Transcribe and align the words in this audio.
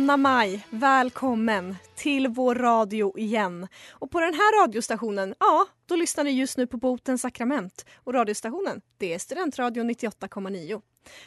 Sköna 0.00 0.16
maj, 0.16 0.66
välkommen 0.70 1.76
till 1.94 2.28
vår 2.28 2.54
radio 2.54 3.18
igen. 3.18 3.68
Och 3.90 4.10
på 4.10 4.20
den 4.20 4.34
här 4.34 4.62
radiostationen, 4.62 5.34
ja, 5.38 5.66
då 5.86 5.96
lyssnar 5.96 6.24
ni 6.24 6.30
just 6.30 6.58
nu 6.58 6.66
på 6.66 6.76
Botens 6.76 7.22
sakrament. 7.22 7.86
Och 8.04 8.14
radiostationen, 8.14 8.80
det 8.98 9.14
är 9.14 9.18
Studentradion 9.18 9.90
98,9. 9.90 10.82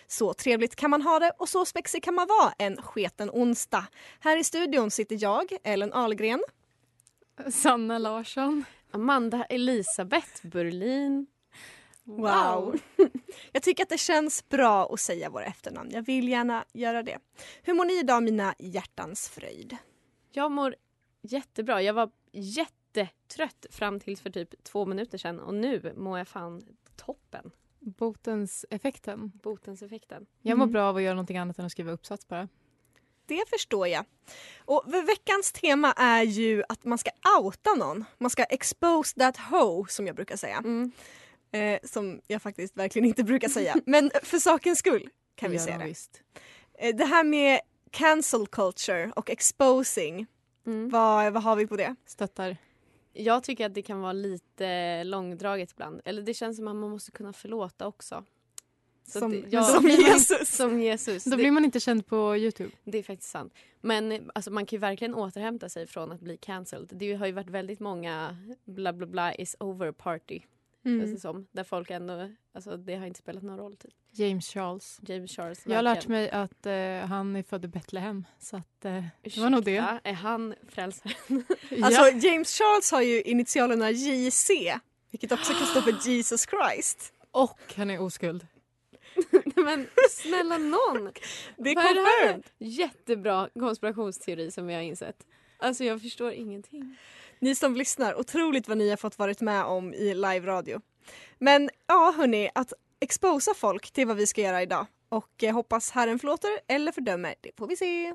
Så 0.07 0.33
trevligt 0.33 0.75
kan 0.75 0.89
man 0.89 1.01
ha 1.01 1.19
det 1.19 1.31
och 1.37 1.49
så 1.49 1.65
spexig 1.65 2.03
kan 2.03 2.15
man 2.15 2.27
vara 2.27 2.53
en 2.57 2.81
sketen 2.81 3.29
onsdag. 3.29 3.85
Här 4.19 4.37
i 4.37 4.43
studion 4.43 4.91
sitter 4.91 5.17
jag, 5.21 5.57
Ellen 5.63 5.93
Ahlgren. 5.93 6.43
Sanna 7.51 7.97
Larsson. 7.97 8.65
Amanda 8.91 9.45
Elisabeth 9.49 10.47
Burlin. 10.47 11.27
Wow. 12.03 12.79
Jag 13.51 13.63
tycker 13.63 13.83
att 13.83 13.89
det 13.89 13.97
känns 13.97 14.49
bra 14.49 14.93
att 14.93 14.99
säga 14.99 15.29
våra 15.29 15.45
efternamn. 15.45 15.91
Jag 15.91 16.01
vill 16.01 16.27
gärna 16.27 16.65
göra 16.73 17.03
det. 17.03 17.17
Hur 17.63 17.73
mår 17.73 17.85
ni 17.85 17.99
idag 17.99 18.23
mina 18.23 18.55
hjärtans 18.59 19.29
fröjd? 19.29 19.77
Jag 20.31 20.51
mår 20.51 20.75
jättebra. 21.21 21.81
Jag 21.81 21.93
var 21.93 22.11
jättetrött 22.31 23.65
fram 23.69 23.99
tills 23.99 24.21
för 24.21 24.29
typ 24.29 24.63
två 24.63 24.85
minuter 24.85 25.17
sedan 25.17 25.39
och 25.39 25.53
nu 25.53 25.93
mår 25.97 26.17
jag 26.17 26.27
fan 26.27 26.63
toppen. 26.95 27.51
Botens-effekten. 27.79 29.31
Botens-effekten. 29.43 30.25
Jag 30.41 30.57
mår 30.57 30.65
bra 30.65 30.89
av 30.89 30.95
att 30.95 31.01
göra 31.01 31.13
någonting 31.13 31.37
annat 31.37 31.59
än 31.59 31.65
att 31.65 31.71
skriva 31.71 31.91
uppsats 31.91 32.27
bara. 32.27 32.47
Det 33.25 33.49
förstår 33.49 33.87
jag. 33.87 34.05
Och 34.57 34.83
veckans 35.07 35.51
tema 35.51 35.93
är 35.93 36.23
ju 36.23 36.63
att 36.69 36.85
man 36.85 36.97
ska 36.97 37.11
outa 37.39 37.73
någon. 37.73 38.05
Man 38.17 38.29
ska 38.29 38.43
expose 38.43 39.19
that 39.19 39.37
hoe 39.37 39.85
som 39.89 40.07
jag 40.07 40.15
brukar 40.15 40.37
säga. 40.37 40.57
Mm. 40.57 40.91
Eh, 41.53 41.79
som 41.83 42.21
jag 42.27 42.41
faktiskt 42.41 42.77
verkligen 42.77 43.05
inte 43.07 43.23
brukar 43.23 43.49
säga. 43.49 43.75
Men 43.85 44.11
för 44.23 44.37
sakens 44.39 44.79
skull 44.79 45.09
kan 45.35 45.51
vi 45.51 45.57
Ja, 45.57 45.63
säga 45.63 45.77
det. 45.77 45.85
Visst. 45.85 46.21
Eh, 46.79 46.95
Det 46.95 47.05
här 47.05 47.23
med 47.23 47.59
cancel 47.91 48.47
culture 48.47 49.11
och 49.15 49.29
exposing. 49.29 50.25
Mm. 50.65 50.89
Vad, 50.89 51.33
vad 51.33 51.43
har 51.43 51.55
vi 51.55 51.67
på 51.67 51.75
det? 51.77 51.95
Stöttar. 52.05 52.57
Jag 53.13 53.43
tycker 53.43 53.65
att 53.65 53.73
det 53.73 53.81
kan 53.81 53.99
vara 54.01 54.13
lite 54.13 55.03
långdraget 55.03 55.71
ibland. 55.71 56.01
Eller 56.05 56.21
det 56.21 56.33
känns 56.33 56.57
som 56.57 56.67
att 56.67 56.75
man 56.75 56.89
måste 56.89 57.11
kunna 57.11 57.33
förlåta 57.33 57.87
också. 57.87 58.23
Så 59.07 59.19
Som- 59.19 59.31
men 59.31 59.45
jag- 59.49 59.65
Som 59.65 59.87
Jesus. 59.89 60.49
Som 60.55 60.79
Jesus. 60.81 61.23
Då 61.23 61.29
Det- 61.29 61.37
blir 61.37 61.51
man 61.51 61.65
inte 61.65 61.79
känd 61.79 62.05
på 62.05 62.37
Youtube. 62.37 62.71
Det 62.83 62.97
är 62.97 63.03
faktiskt 63.03 63.31
sant. 63.31 63.53
Men 63.81 64.31
alltså, 64.35 64.51
man 64.51 64.65
kan 64.65 64.77
ju 64.77 64.81
verkligen 64.81 65.15
återhämta 65.15 65.69
sig 65.69 65.87
från 65.87 66.11
att 66.11 66.19
bli 66.21 66.37
cancelled. 66.37 66.89
Det 66.93 67.13
har 67.13 67.25
ju 67.25 67.31
varit 67.31 67.49
väldigt 67.49 67.79
många 67.79 68.37
bla 68.65 68.93
bla 68.93 69.05
bla 69.07 69.35
is 69.35 69.55
over 69.59 69.91
party. 69.91 70.39
Mm. 70.85 70.99
Känns 70.99 71.13
det 71.13 71.19
som. 71.19 71.47
Där 71.51 71.63
folk 71.63 71.89
ändå, 71.91 72.29
alltså 72.53 72.77
det 72.77 72.95
har 72.95 73.05
inte 73.05 73.19
spelat 73.19 73.43
någon 73.43 73.57
roll 73.57 73.75
typ. 73.75 73.93
James 74.11 74.47
Charles. 74.47 74.99
James 75.01 75.31
Charles. 75.31 75.61
Jag 75.65 75.75
har 75.75 75.83
lärt 75.83 76.07
mig 76.07 76.29
att 76.29 76.65
eh, 76.65 76.73
han 77.09 77.35
är 77.35 77.43
född 77.43 77.65
i 77.65 77.67
Betlehem. 77.67 78.25
Så 78.39 78.57
att, 78.57 78.85
eh, 78.85 79.03
det 79.21 79.37
var 79.37 79.49
nog 79.49 79.63
det. 79.63 79.71
Ursäkta, 79.71 79.99
Är 80.09 80.13
han 80.13 80.55
frälsaren? 80.67 81.15
Alltså 81.83 82.01
ja. 82.01 82.09
James 82.09 82.57
Charles 82.57 82.91
har 82.91 83.01
ju 83.01 83.21
initialerna 83.21 83.91
JC. 83.91 84.49
Vilket 85.11 85.31
också 85.31 85.53
kan 85.53 85.67
stå 85.67 85.81
för 85.81 86.07
Jesus 86.09 86.45
Christ. 86.49 87.13
Och 87.31 87.73
han 87.75 87.89
är 87.89 88.01
oskuld. 88.01 88.47
Men 89.55 89.87
snälla 90.09 90.57
någon! 90.57 91.11
Det 91.57 91.69
är 91.69 91.75
confirmed. 91.75 92.43
Jättebra 92.57 93.49
konspirationsteori 93.59 94.51
som 94.51 94.67
vi 94.67 94.73
har 94.73 94.81
insett. 94.81 95.25
Alltså 95.57 95.83
jag 95.83 96.01
förstår 96.01 96.31
ingenting. 96.31 96.97
Ni 97.42 97.54
som 97.54 97.74
lyssnar, 97.74 98.20
otroligt 98.20 98.68
vad 98.68 98.78
ni 98.78 98.90
har 98.90 98.96
fått 98.96 99.18
varit 99.18 99.40
med 99.40 99.64
om 99.64 99.94
i 99.94 100.14
live-radio. 100.14 100.80
Men 101.38 101.70
ja 101.86 102.14
hörni, 102.16 102.50
att 102.54 102.72
exposa 103.00 103.54
folk 103.54 103.92
det 103.92 104.02
är 104.02 104.06
vad 104.06 104.16
vi 104.16 104.26
ska 104.26 104.40
göra 104.40 104.62
idag. 104.62 104.86
Och 105.08 105.44
eh, 105.44 105.54
hoppas 105.54 105.90
Herren 105.90 106.18
förlåter 106.18 106.50
eller 106.68 106.92
fördömer, 106.92 107.34
det 107.40 107.50
får 107.58 107.66
vi 107.66 107.76
se. 107.76 108.14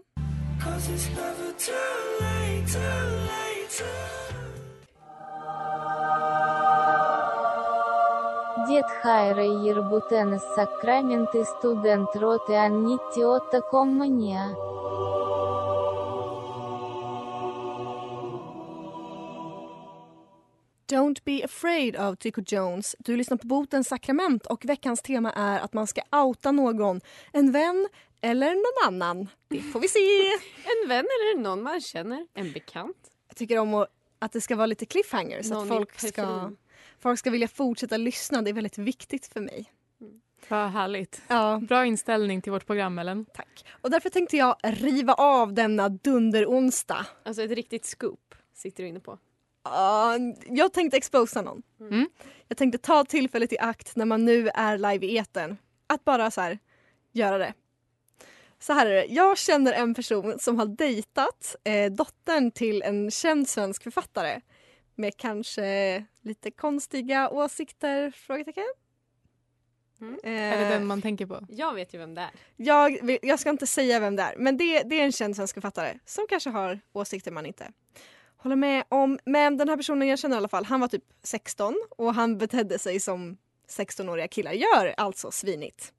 Дед 8.67 8.91
Хайра 9.01 9.43
Ербутена 9.43 10.39
Сакраменты 10.39 11.45
студент 11.45 12.15
роты 12.15 12.55
Аннитиота 12.55 13.61
Коммуния. 13.61 14.66
Don't 20.98 21.24
be 21.24 21.44
afraid 21.44 21.96
av 21.96 22.14
Tycho 22.14 22.42
Jones. 22.46 22.96
Du 22.98 23.16
lyssnar 23.16 23.36
på 23.36 23.46
Botens 23.46 23.88
sakrament 23.88 24.46
och 24.46 24.64
veckans 24.64 25.02
tema 25.02 25.32
är 25.32 25.60
att 25.60 25.72
man 25.72 25.86
ska 25.86 26.02
outa 26.12 26.52
någon. 26.52 27.00
En 27.32 27.52
vän 27.52 27.88
eller 28.20 28.50
någon 28.54 28.94
annan. 28.94 29.28
Det 29.48 29.60
får 29.60 29.80
vi 29.80 29.88
se. 29.88 29.98
En 30.82 30.88
vän 30.88 30.98
eller 31.04 31.42
någon 31.42 31.62
man 31.62 31.80
känner? 31.80 32.26
En 32.34 32.52
bekant? 32.52 32.96
Jag 33.28 33.36
tycker 33.36 33.58
om 33.58 33.86
att, 34.18 34.32
det 34.32 34.40
ska 34.40 34.56
vara 34.56 34.66
lite 34.66 34.86
cliffhanger 34.86 35.42
så 35.42 35.54
Någon 35.54 35.62
att 35.62 35.68
folk 35.68 36.00
ska, 36.00 36.50
folk 37.00 37.18
ska 37.18 37.30
vilja 37.30 37.48
fortsätta 37.48 37.96
lyssna. 37.96 38.42
Det 38.42 38.50
är 38.50 38.54
väldigt 38.54 38.78
viktigt 38.78 39.26
för 39.26 39.40
mig. 39.40 39.72
Vad 40.48 40.70
härligt. 40.70 41.22
Ja, 41.28 41.60
Bra 41.68 41.86
inställning 41.86 42.42
till 42.42 42.52
vårt 42.52 42.66
program, 42.66 42.98
Ellen. 42.98 43.26
tack. 43.34 43.64
Och 43.80 43.90
därför 43.90 44.10
tänkte 44.10 44.36
jag 44.36 44.56
riva 44.62 45.14
av 45.14 45.52
denna 45.52 45.88
dunderonsdag. 45.88 47.06
Alltså 47.22 47.42
ett 47.42 47.50
riktigt 47.50 47.84
scoop 47.84 48.34
sitter 48.54 48.82
du 48.82 48.88
inne 48.88 49.00
på. 49.00 49.18
Ja, 49.72 50.18
jag 50.46 50.72
tänkte 50.72 50.96
exposa 50.96 51.42
någon. 51.42 51.62
Mm. 51.80 52.08
Jag 52.48 52.58
tänkte 52.58 52.78
ta 52.78 53.04
tillfället 53.04 53.52
i 53.52 53.58
akt 53.58 53.96
när 53.96 54.04
man 54.04 54.24
nu 54.24 54.48
är 54.54 54.78
live 54.78 55.06
i 55.06 55.18
etern. 55.18 55.56
Att 55.86 56.04
bara 56.04 56.30
så 56.30 56.40
här, 56.40 56.58
göra 57.12 57.38
det. 57.38 57.54
Så 58.58 58.72
här 58.72 58.86
är 58.86 58.94
det. 58.94 59.06
Jag 59.06 59.38
känner 59.38 59.72
en 59.72 59.94
person 59.94 60.38
som 60.38 60.58
har 60.58 60.66
dejtat 60.66 61.56
eh, 61.64 61.92
dottern 61.92 62.50
till 62.50 62.82
en 62.82 63.10
känd 63.10 63.48
svensk 63.48 63.82
författare. 63.82 64.40
Med 64.94 65.16
kanske 65.16 66.04
lite 66.22 66.50
konstiga 66.50 67.30
åsikter? 67.30 68.10
Frågetecken. 68.10 68.64
Mm. 70.00 70.18
Eh, 70.24 70.32
Är 70.32 70.58
det 70.58 70.68
den 70.68 70.86
man 70.86 71.02
tänker 71.02 71.26
på? 71.26 71.46
Jag 71.48 71.74
vet 71.74 71.94
ju 71.94 71.98
vem 71.98 72.14
det 72.14 72.20
är. 72.20 72.30
jag, 72.56 73.18
jag 73.22 73.40
ska 73.40 73.50
inte 73.50 73.66
säga 73.66 74.00
vem 74.00 74.16
det 74.16 74.22
är, 74.22 74.36
men 74.36 74.56
det, 74.56 74.82
det 74.82 75.00
är 75.00 75.04
en 75.04 75.12
känd 75.12 75.36
svensk 75.36 75.54
författare 75.54 75.98
som 76.04 76.26
kanske 76.28 76.50
har 76.50 76.80
åsikter 76.92 77.30
man 77.30 77.46
inte 77.46 77.72
håller 78.38 78.56
med 78.56 78.84
om. 78.88 79.18
Men 79.24 79.56
den 79.56 79.68
här 79.68 79.76
personen 79.76 80.08
jag 80.08 80.18
känner 80.18 80.36
i 80.36 80.38
alla 80.38 80.48
fall, 80.48 80.64
han 80.64 80.80
var 80.80 80.88
typ 80.88 81.04
16 81.22 81.74
och 81.90 82.14
han 82.14 82.38
betedde 82.38 82.78
sig 82.78 83.00
som 83.00 83.36
16-åriga 83.68 84.28
killar 84.28 84.52
gör, 84.52 84.94
alltså 84.96 85.30
svinigt. 85.30 85.92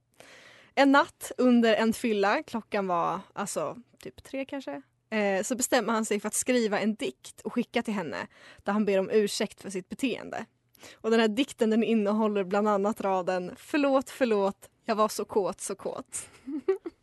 En 0.76 0.92
natt 0.92 1.32
under 1.38 1.76
en 1.76 1.94
fylla, 1.94 2.44
klockan 2.44 2.88
var 2.88 3.20
alltså 3.34 3.78
typ 4.00 4.24
tre 4.24 4.46
kanske, 4.46 4.82
eh, 5.10 5.44
så 5.44 5.56
bestämmer 5.56 5.94
han 5.94 6.06
sig 6.06 6.20
för 6.20 6.28
att 6.28 6.34
skriva 6.34 6.80
en 6.80 6.96
dikt 6.96 7.42
och 7.42 7.54
skicka 7.54 7.84
till 7.84 7.94
henne 7.94 8.28
där 8.64 8.74
han 8.74 8.86
ber 8.86 9.00
om 9.00 9.10
ursäkt 9.10 9.62
för 9.62 9.70
sitt 9.70 9.90
beteende. 9.90 10.46
Och 10.94 11.12
den 11.12 11.20
här 11.20 11.28
dikten 11.28 11.70
den 11.70 11.84
innehåller 11.84 12.44
bland 12.44 12.68
annat 12.68 13.02
raden 13.02 13.52
Förlåt, 13.58 14.10
förlåt, 14.10 14.70
jag 14.86 14.96
var 14.96 15.08
så 15.08 15.26
kåt, 15.26 15.62
så 15.62 15.76
kåt. 15.76 16.30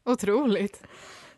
Otroligt. 0.05 0.83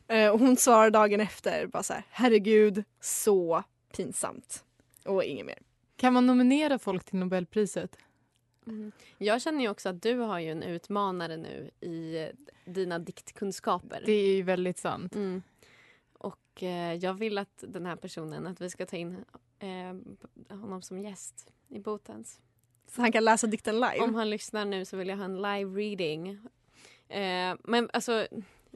Eh, 0.08 0.30
och 0.30 0.38
hon 0.38 0.56
svarar 0.56 0.90
dagen 0.90 1.20
efter 1.20 1.66
bara 1.66 1.82
så 1.82 1.92
här, 1.92 2.02
herregud, 2.10 2.84
så 3.00 3.64
pinsamt. 3.96 4.64
Och 5.04 5.24
inget 5.24 5.46
mer. 5.46 5.58
Kan 5.96 6.12
man 6.12 6.26
nominera 6.26 6.78
folk 6.78 7.04
till 7.04 7.18
Nobelpriset? 7.18 7.98
Mm. 8.66 8.92
Jag 9.18 9.42
känner 9.42 9.60
ju 9.60 9.68
också 9.68 9.88
att 9.88 10.02
du 10.02 10.14
har 10.14 10.38
ju 10.38 10.50
en 10.50 10.62
utmanare 10.62 11.36
nu 11.36 11.70
i 11.80 12.18
eh, 12.18 12.28
dina 12.64 12.98
diktkunskaper. 12.98 14.02
Det 14.06 14.12
är 14.12 14.36
ju 14.36 14.42
väldigt 14.42 14.78
sant. 14.78 15.14
Mm. 15.14 15.42
Och 16.12 16.62
eh, 16.62 16.94
jag 16.94 17.14
vill 17.14 17.38
att 17.38 17.64
den 17.68 17.86
här 17.86 17.96
personen, 17.96 18.46
att 18.46 18.60
vi 18.60 18.70
ska 18.70 18.86
ta 18.86 18.96
in 18.96 19.24
eh, 19.58 20.56
honom 20.58 20.82
som 20.82 20.98
gäst 20.98 21.52
i 21.68 21.78
Botens. 21.78 22.40
Så 22.86 23.00
han 23.00 23.12
kan 23.12 23.24
läsa 23.24 23.46
dikten 23.46 23.74
live? 23.74 24.00
Om 24.00 24.14
han 24.14 24.30
lyssnar 24.30 24.64
nu 24.64 24.84
så 24.84 24.96
vill 24.96 25.08
jag 25.08 25.16
ha 25.16 25.24
en 25.24 25.36
live 25.36 25.80
reading. 25.80 26.28
Eh, 27.08 27.56
men 27.64 27.90
alltså, 27.92 28.26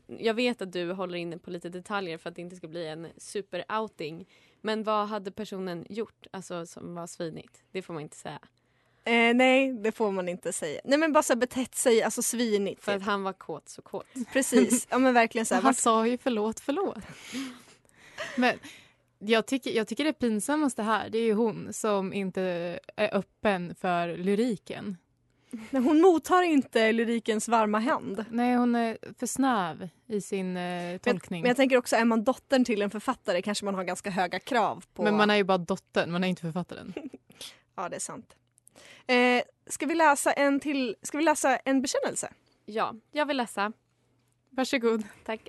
jag 0.06 0.34
vet 0.34 0.62
att 0.62 0.72
du 0.72 0.92
håller 0.92 1.18
inne 1.18 1.38
på 1.38 1.50
lite 1.50 1.68
detaljer 1.68 2.18
för 2.18 2.30
att 2.30 2.36
det 2.36 2.42
inte 2.42 2.56
ska 2.56 2.68
bli 2.68 2.86
en 2.86 3.06
super-outing. 3.16 4.26
Men 4.62 4.82
vad 4.82 5.08
hade 5.08 5.30
personen 5.30 5.86
gjort 5.88 6.26
alltså, 6.30 6.66
som 6.66 6.94
var 6.94 7.06
svinigt? 7.06 7.62
Det 7.72 7.82
får 7.82 7.94
man 7.94 8.02
inte 8.02 8.16
säga. 8.16 8.38
Eh, 9.04 9.34
nej, 9.34 9.72
det 9.72 9.92
får 9.92 10.10
man 10.10 10.28
inte 10.28 10.52
säga. 10.52 10.80
Nej 10.84 10.98
men 10.98 11.12
bara 11.12 11.22
så 11.22 11.32
här 11.32 11.40
betett 11.40 11.74
sig, 11.74 12.02
alltså 12.02 12.22
svinigt. 12.22 12.84
För 12.84 12.96
att 12.96 13.02
han 13.02 13.22
var 13.22 13.32
kåt 13.32 13.68
så 13.68 13.82
kåt. 13.82 14.06
Precis, 14.32 14.86
ja 14.90 14.98
men 14.98 15.14
verkligen 15.14 15.46
så 15.46 15.54
här. 15.54 15.62
Han 15.62 15.68
vart- 15.68 15.76
sa 15.76 16.06
ju 16.06 16.18
förlåt, 16.18 16.60
förlåt. 16.60 16.98
Men 18.36 18.58
jag 19.18 19.46
tycker, 19.46 19.70
jag 19.70 19.88
tycker 19.88 20.04
det 20.04 20.12
pinsammaste 20.12 20.82
här 20.82 21.10
det 21.10 21.18
är 21.18 21.22
ju 21.22 21.32
hon 21.34 21.72
som 21.72 22.12
inte 22.12 22.42
är 22.96 23.14
öppen 23.16 23.74
för 23.74 24.16
lyriken. 24.16 24.96
Nej, 25.70 25.82
hon 25.82 26.00
mottar 26.00 26.42
inte 26.42 26.92
lyrikens 26.92 27.48
varma 27.48 27.78
hand. 27.78 28.24
Nej, 28.30 28.56
hon 28.56 28.74
är 28.74 28.98
för 29.18 29.26
snäv 29.26 29.88
i 30.06 30.20
sin 30.20 30.56
eh, 30.56 30.98
tolkning. 30.98 31.42
Men 31.42 31.48
jag 31.48 31.56
tänker 31.56 31.76
också, 31.76 31.96
är 31.96 32.04
man 32.04 32.24
dottern 32.24 32.64
till 32.64 32.82
en 32.82 32.90
författare 32.90 33.42
kanske 33.42 33.64
man 33.64 33.74
har 33.74 33.84
ganska 33.84 34.10
höga 34.10 34.38
krav 34.38 34.84
på... 34.94 35.02
Men 35.02 35.16
man 35.16 35.30
är 35.30 35.36
ju 35.36 35.44
bara 35.44 35.58
dottern, 35.58 36.12
man 36.12 36.24
är 36.24 36.28
inte 36.28 36.42
författaren. 36.42 36.94
Ja, 37.74 37.88
det 37.88 37.96
är 37.96 38.00
sant. 38.00 38.36
Eh, 39.06 39.42
ska, 39.66 39.86
vi 39.86 39.94
läsa 39.94 40.32
en 40.32 40.60
till, 40.60 40.96
ska 41.02 41.18
vi 41.18 41.24
läsa 41.24 41.56
en 41.56 41.82
bekännelse? 41.82 42.32
Ja, 42.64 42.94
jag 43.12 43.26
vill 43.26 43.36
läsa. 43.36 43.72
Varsågod. 44.50 45.02
Tack. 45.24 45.48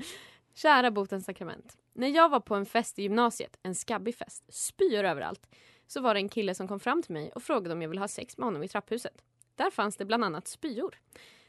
Kära 0.54 0.90
botens 0.90 1.24
sakrament. 1.24 1.76
När 1.92 2.08
jag 2.08 2.28
var 2.28 2.40
på 2.40 2.54
en 2.54 2.66
fest 2.66 2.98
i 2.98 3.02
gymnasiet, 3.02 3.58
en 3.62 3.74
skabbig 3.74 4.16
fest, 4.16 4.44
spyor 4.48 5.04
överallt, 5.04 5.46
så 5.86 6.00
var 6.00 6.14
det 6.14 6.20
en 6.20 6.28
kille 6.28 6.54
som 6.54 6.68
kom 6.68 6.80
fram 6.80 7.02
till 7.02 7.12
mig 7.12 7.32
och 7.32 7.42
frågade 7.42 7.74
om 7.74 7.82
jag 7.82 7.88
ville 7.88 8.00
ha 8.00 8.08
sex 8.08 8.38
med 8.38 8.44
honom 8.44 8.62
i 8.62 8.68
trapphuset. 8.68 9.22
Där 9.60 9.70
fanns 9.70 9.96
det 9.96 10.04
bland 10.04 10.24
annat 10.24 10.48
spyor. 10.48 10.98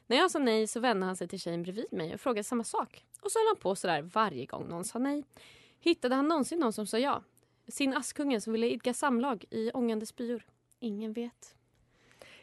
När 0.08 0.18
jag 0.18 0.32
sa 0.32 0.40
nej 0.40 0.68
så 0.68 0.80
vände 0.80 1.06
han 1.06 1.16
sig 1.16 1.28
till 1.28 1.40
tjejen 1.40 1.64
bredvid 1.64 1.86
mig 1.92 2.14
och 2.14 2.22
frågade 2.22 2.44
samma 2.44 2.64
sak. 2.64 3.06
Och 3.22 3.32
så 3.32 3.40
höll 3.40 3.48
han 3.48 3.56
på 3.56 3.76
sådär 3.76 4.02
varje 4.02 4.46
gång 4.46 4.68
någon 4.70 4.84
sa 4.84 5.00
nej. 5.00 5.24
Hittade 5.80 6.16
han 6.16 6.28
någonsin 6.28 6.60
någon 6.60 6.74
som 6.74 6.88
sa 6.88 6.98
ja? 6.98 7.24
Sin 7.68 7.94
Askungen 7.94 8.42
som 8.42 8.54
ville 8.54 8.70
idka 8.70 8.94
samlag 8.94 9.46
i 9.50 9.72
ångande 9.72 10.06
spyor? 10.06 10.46
Ingen 10.80 11.14
vet. 11.14 11.56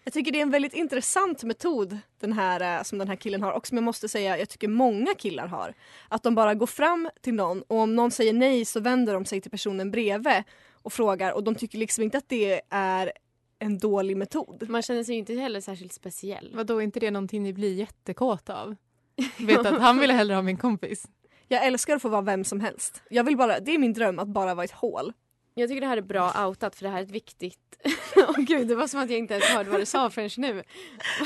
Jag 0.04 0.12
tycker 0.12 0.32
det 0.32 0.38
är 0.38 0.42
en 0.42 0.50
väldigt 0.50 0.74
intressant 0.74 1.42
metod 1.42 1.98
den 2.18 2.32
här, 2.32 2.78
eh, 2.78 2.82
som 2.82 2.98
den 2.98 3.08
här 3.08 3.16
killen 3.16 3.42
har 3.42 3.52
och 3.52 3.66
som 3.66 3.76
jag 3.76 3.84
måste 3.84 4.08
säga 4.08 4.38
jag 4.38 4.48
tycker 4.48 4.68
många 4.68 5.14
killar 5.14 5.46
har. 5.46 5.74
Att 6.08 6.22
de 6.22 6.34
bara 6.34 6.54
går 6.54 6.66
fram 6.66 7.10
till 7.20 7.34
någon 7.34 7.62
och 7.62 7.78
om 7.78 7.96
någon 7.96 8.10
säger 8.10 8.32
nej 8.32 8.64
så 8.64 8.80
vänder 8.80 9.14
de 9.14 9.24
sig 9.24 9.40
till 9.40 9.50
personen 9.50 9.90
bredvid 9.90 10.42
och 10.72 10.92
frågar 10.92 11.32
och 11.32 11.44
de 11.44 11.54
tycker 11.54 11.78
liksom 11.78 12.04
inte 12.04 12.18
att 12.18 12.28
det 12.28 12.62
är 12.70 13.12
en 13.58 13.78
dålig 13.78 14.16
metod. 14.16 14.68
Man 14.68 14.82
känner 14.82 15.04
sig 15.04 15.14
ju 15.14 15.18
inte 15.18 15.34
heller 15.34 15.60
särskilt 15.60 15.92
speciell. 15.92 16.52
Vadå, 16.54 16.78
är 16.78 16.82
inte 16.82 17.00
det 17.00 17.10
någonting 17.10 17.42
ni 17.42 17.52
blir 17.52 17.74
jättekåta 17.74 18.62
av? 18.62 18.76
Vet 19.38 19.66
att 19.66 19.80
han 19.80 19.98
ville 19.98 20.12
hellre 20.12 20.34
ha 20.34 20.42
min 20.42 20.56
kompis. 20.56 21.08
Jag 21.48 21.66
älskar 21.66 21.96
att 21.96 22.02
få 22.02 22.08
vara 22.08 22.22
vem 22.22 22.44
som 22.44 22.60
helst. 22.60 23.02
Jag 23.10 23.24
vill 23.24 23.36
bara, 23.36 23.60
det 23.60 23.74
är 23.74 23.78
min 23.78 23.92
dröm 23.92 24.18
att 24.18 24.28
bara 24.28 24.54
vara 24.54 24.64
ett 24.64 24.70
hål. 24.70 25.12
Jag 25.54 25.68
tycker 25.68 25.80
det 25.80 25.86
här 25.86 25.96
är 25.96 26.02
bra 26.02 26.46
outat 26.46 26.76
för 26.76 26.84
det 26.84 26.90
här 26.90 26.98
är 26.98 27.02
ett 27.02 27.10
viktigt... 27.10 27.78
Åh 28.16 28.36
gud, 28.38 28.68
det 28.68 28.74
var 28.74 28.86
som 28.86 29.00
att 29.00 29.10
jag 29.10 29.18
inte 29.18 29.34
ens 29.34 29.46
hörde 29.46 29.70
vad 29.70 29.80
du 29.80 29.86
sa 29.86 30.10
förrän 30.10 30.30
nu. 30.36 30.62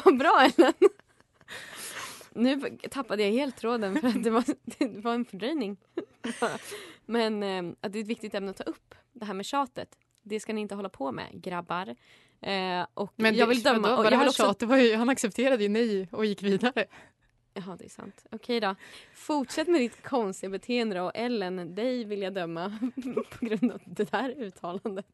Vad 0.04 0.18
bra 0.18 0.48
Ellen! 0.56 0.72
Nu 2.34 2.78
tappade 2.90 3.22
jag 3.22 3.30
helt 3.30 3.56
tråden 3.56 4.00
för 4.00 4.08
att 4.08 4.22
det 4.22 4.30
var, 4.30 4.44
det 4.78 5.00
var 5.00 5.14
en 5.14 5.24
fördröjning. 5.24 5.76
Men 7.06 7.42
eh, 7.42 7.74
att 7.80 7.92
det 7.92 7.98
är 7.98 8.02
ett 8.02 8.08
viktigt 8.08 8.34
ämne 8.34 8.50
att 8.50 8.56
ta 8.56 8.64
upp. 8.64 8.94
Det 9.12 9.24
här 9.24 9.34
med 9.34 9.46
tjatet. 9.46 9.98
Det 10.22 10.40
ska 10.40 10.52
ni 10.52 10.60
inte 10.60 10.74
hålla 10.74 10.88
på 10.88 11.12
med, 11.12 11.42
grabbar. 11.42 11.96
Eh, 12.42 12.86
och 12.94 13.12
Men 13.16 13.34
jag 13.34 13.46
vill 13.46 13.62
döma... 13.62 13.88
Vadå, 13.88 13.96
och 13.96 14.04
var 14.04 14.10
det 14.10 14.10
jag 14.10 14.18
här 14.18 14.24
vill 14.24 14.28
också-? 14.28 14.54
Det 14.58 14.66
var 14.66 14.76
ju, 14.76 14.96
han 14.96 15.08
accepterade 15.08 15.62
ju 15.62 15.68
nej 15.68 16.08
och 16.12 16.26
gick 16.26 16.42
vidare. 16.42 16.84
Jaha, 17.54 17.76
det 17.78 17.84
är 17.84 17.88
sant. 17.88 18.26
Okej 18.30 18.60
då. 18.60 18.74
Fortsätt 19.14 19.68
med 19.68 19.80
ditt 19.80 20.02
konstiga 20.02 20.50
beteende 20.50 20.96
då. 20.96 21.04
Och 21.04 21.12
Ellen, 21.14 21.74
dig 21.74 22.04
vill 22.04 22.22
jag 22.22 22.34
döma 22.34 22.78
på 23.38 23.46
grund 23.46 23.72
av 23.72 23.80
det 23.84 24.10
där 24.10 24.30
uttalandet. 24.38 25.06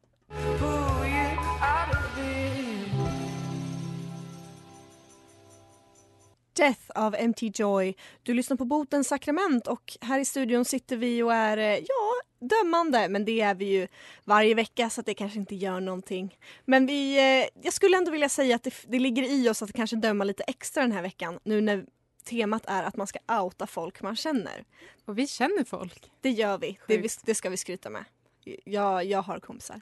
Death 6.53 6.91
av 6.95 7.15
MT 7.27 7.41
Joy. 7.41 7.95
Du 8.23 8.33
lyssnar 8.33 8.57
på 8.57 8.65
Botens 8.65 9.07
sakrament 9.07 9.67
och 9.67 9.97
här 10.01 10.19
i 10.19 10.25
studion 10.25 10.65
sitter 10.65 10.97
vi 10.97 11.23
och 11.23 11.33
är, 11.33 11.57
eh, 11.57 11.75
ja, 11.75 12.13
dömande. 12.39 13.09
Men 13.09 13.25
det 13.25 13.41
är 13.41 13.55
vi 13.55 13.65
ju 13.65 13.87
varje 14.23 14.55
vecka 14.55 14.89
så 14.89 14.99
att 14.99 15.05
det 15.05 15.13
kanske 15.13 15.39
inte 15.39 15.55
gör 15.55 15.79
någonting. 15.79 16.37
Men 16.65 16.85
vi, 16.85 17.17
eh, 17.17 17.49
jag 17.63 17.73
skulle 17.73 17.97
ändå 17.97 18.11
vilja 18.11 18.29
säga 18.29 18.55
att 18.55 18.63
det, 18.63 18.73
det 18.87 18.99
ligger 18.99 19.23
i 19.23 19.49
oss 19.49 19.61
att 19.61 19.73
kanske 19.73 19.95
döma 19.95 20.23
lite 20.23 20.43
extra 20.43 20.83
den 20.83 20.91
här 20.91 21.01
veckan. 21.01 21.39
Nu 21.43 21.61
när 21.61 21.85
temat 22.23 22.65
är 22.65 22.83
att 22.83 22.95
man 22.95 23.07
ska 23.07 23.19
outa 23.41 23.67
folk 23.67 24.01
man 24.01 24.15
känner. 24.15 24.65
Och 25.05 25.17
vi 25.17 25.27
känner 25.27 25.63
folk. 25.63 26.11
Det 26.21 26.29
gör 26.31 26.57
vi. 26.57 26.79
Det, 26.87 27.19
det 27.25 27.35
ska 27.35 27.49
vi 27.49 27.57
skryta 27.57 27.89
med. 27.89 28.05
Jag, 28.63 29.05
jag 29.05 29.21
har 29.21 29.39
kompisar. 29.39 29.81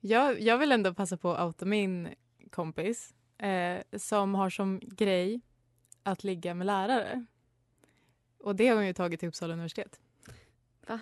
Jag, 0.00 0.40
jag 0.40 0.58
vill 0.58 0.72
ändå 0.72 0.94
passa 0.94 1.16
på 1.16 1.34
att 1.34 1.46
outa 1.46 1.64
min 1.64 2.08
kompis 2.50 3.14
eh, 3.38 3.98
som 3.98 4.34
har 4.34 4.50
som 4.50 4.80
grej 4.82 5.40
att 6.02 6.24
ligga 6.24 6.54
med 6.54 6.66
lärare. 6.66 7.24
Och 8.38 8.56
det 8.56 8.68
har 8.68 8.76
hon 8.76 8.86
ju 8.86 8.92
tagit 8.92 9.20
till 9.20 9.28
Uppsala 9.28 9.52
universitet. 9.52 10.00
Va? 10.86 11.00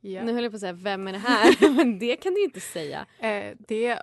Ja. 0.00 0.24
Nu 0.24 0.32
höll 0.32 0.42
jag 0.42 0.52
på 0.52 0.56
att 0.56 0.60
säga, 0.60 0.72
vem 0.72 1.08
är 1.08 1.12
det 1.12 1.18
här? 1.18 1.70
Men 1.76 1.98
det 1.98 2.16
kan 2.16 2.34
du 2.34 2.44
inte 2.44 2.60
säga. 2.60 3.06
Eh, 3.18 3.56
det, 3.58 4.02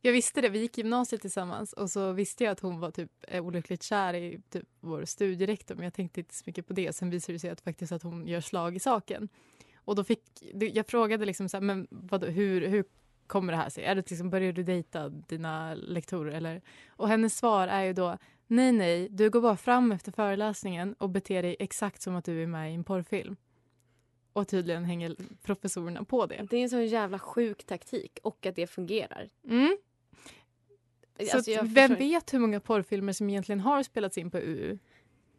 jag 0.00 0.12
visste 0.12 0.40
det, 0.40 0.48
vi 0.48 0.58
gick 0.58 0.78
gymnasiet 0.78 1.20
tillsammans 1.20 1.72
och 1.72 1.90
så 1.90 2.12
visste 2.12 2.44
jag 2.44 2.52
att 2.52 2.60
hon 2.60 2.80
var 2.80 2.90
typ 2.90 3.10
eh, 3.28 3.46
olyckligt 3.46 3.82
kär 3.82 4.14
i 4.14 4.40
typ 4.50 4.64
vår 4.80 5.04
studierektor 5.04 5.74
men 5.74 5.84
jag 5.84 5.94
tänkte 5.94 6.20
inte 6.20 6.34
så 6.34 6.42
mycket 6.46 6.66
på 6.66 6.72
det. 6.72 6.92
Sen 6.92 7.10
visade 7.10 7.32
det 7.32 7.38
sig 7.38 7.50
att, 7.50 7.60
faktiskt 7.60 7.92
att 7.92 8.02
hon 8.02 8.26
gör 8.26 8.40
slag 8.40 8.76
i 8.76 8.78
saken. 8.78 9.28
Och 9.76 9.94
då 9.94 10.04
fick, 10.04 10.22
jag 10.54 10.86
frågade 10.86 11.26
liksom 11.26 11.48
så 11.48 11.56
här, 11.56 11.62
men 11.62 11.86
vadå, 11.90 12.26
hur, 12.26 12.68
hur 12.68 12.84
kommer 13.26 13.52
det 13.52 13.56
här 13.56 13.70
sig? 13.70 13.84
Är 13.84 13.94
det 13.94 14.10
liksom, 14.10 14.30
börjar 14.30 14.52
du 14.52 14.62
dejta 14.62 15.08
dina 15.08 15.74
lektorer 15.74 16.32
eller? 16.32 16.62
Och 16.88 17.08
hennes 17.08 17.36
svar 17.36 17.68
är 17.68 17.84
ju 17.84 17.92
då 17.92 18.18
nej 18.46 18.72
nej, 18.72 19.08
du 19.10 19.30
går 19.30 19.40
bara 19.40 19.56
fram 19.56 19.92
efter 19.92 20.12
föreläsningen 20.12 20.94
och 20.98 21.10
beter 21.10 21.42
dig 21.42 21.56
exakt 21.58 22.02
som 22.02 22.16
att 22.16 22.24
du 22.24 22.42
är 22.42 22.46
med 22.46 22.70
i 22.70 22.74
en 22.74 22.84
porrfilm. 22.84 23.36
Och 24.32 24.48
tydligen 24.48 24.84
hänger 24.84 25.16
professorerna 25.42 26.04
på 26.04 26.26
det. 26.26 26.46
Det 26.50 26.56
är 26.56 26.62
en 26.62 26.70
sån 26.70 26.86
jävla 26.86 27.18
sjuk 27.18 27.64
taktik 27.64 28.18
och 28.22 28.46
att 28.46 28.56
det 28.56 28.66
fungerar. 28.66 29.28
Mm. 29.48 29.78
Så 31.20 31.36
Alltså, 31.36 31.50
jag 31.50 31.64
att 31.64 31.70
vem 31.70 31.88
förstår- 31.88 32.04
vet 32.04 32.34
hur 32.34 32.38
många 32.38 32.60
porrfilmer 32.60 33.12
som 33.12 33.30
egentligen 33.30 33.60
har 33.60 33.82
spelats 33.82 34.18
in 34.18 34.30
på 34.30 34.38
UU? 34.38 34.78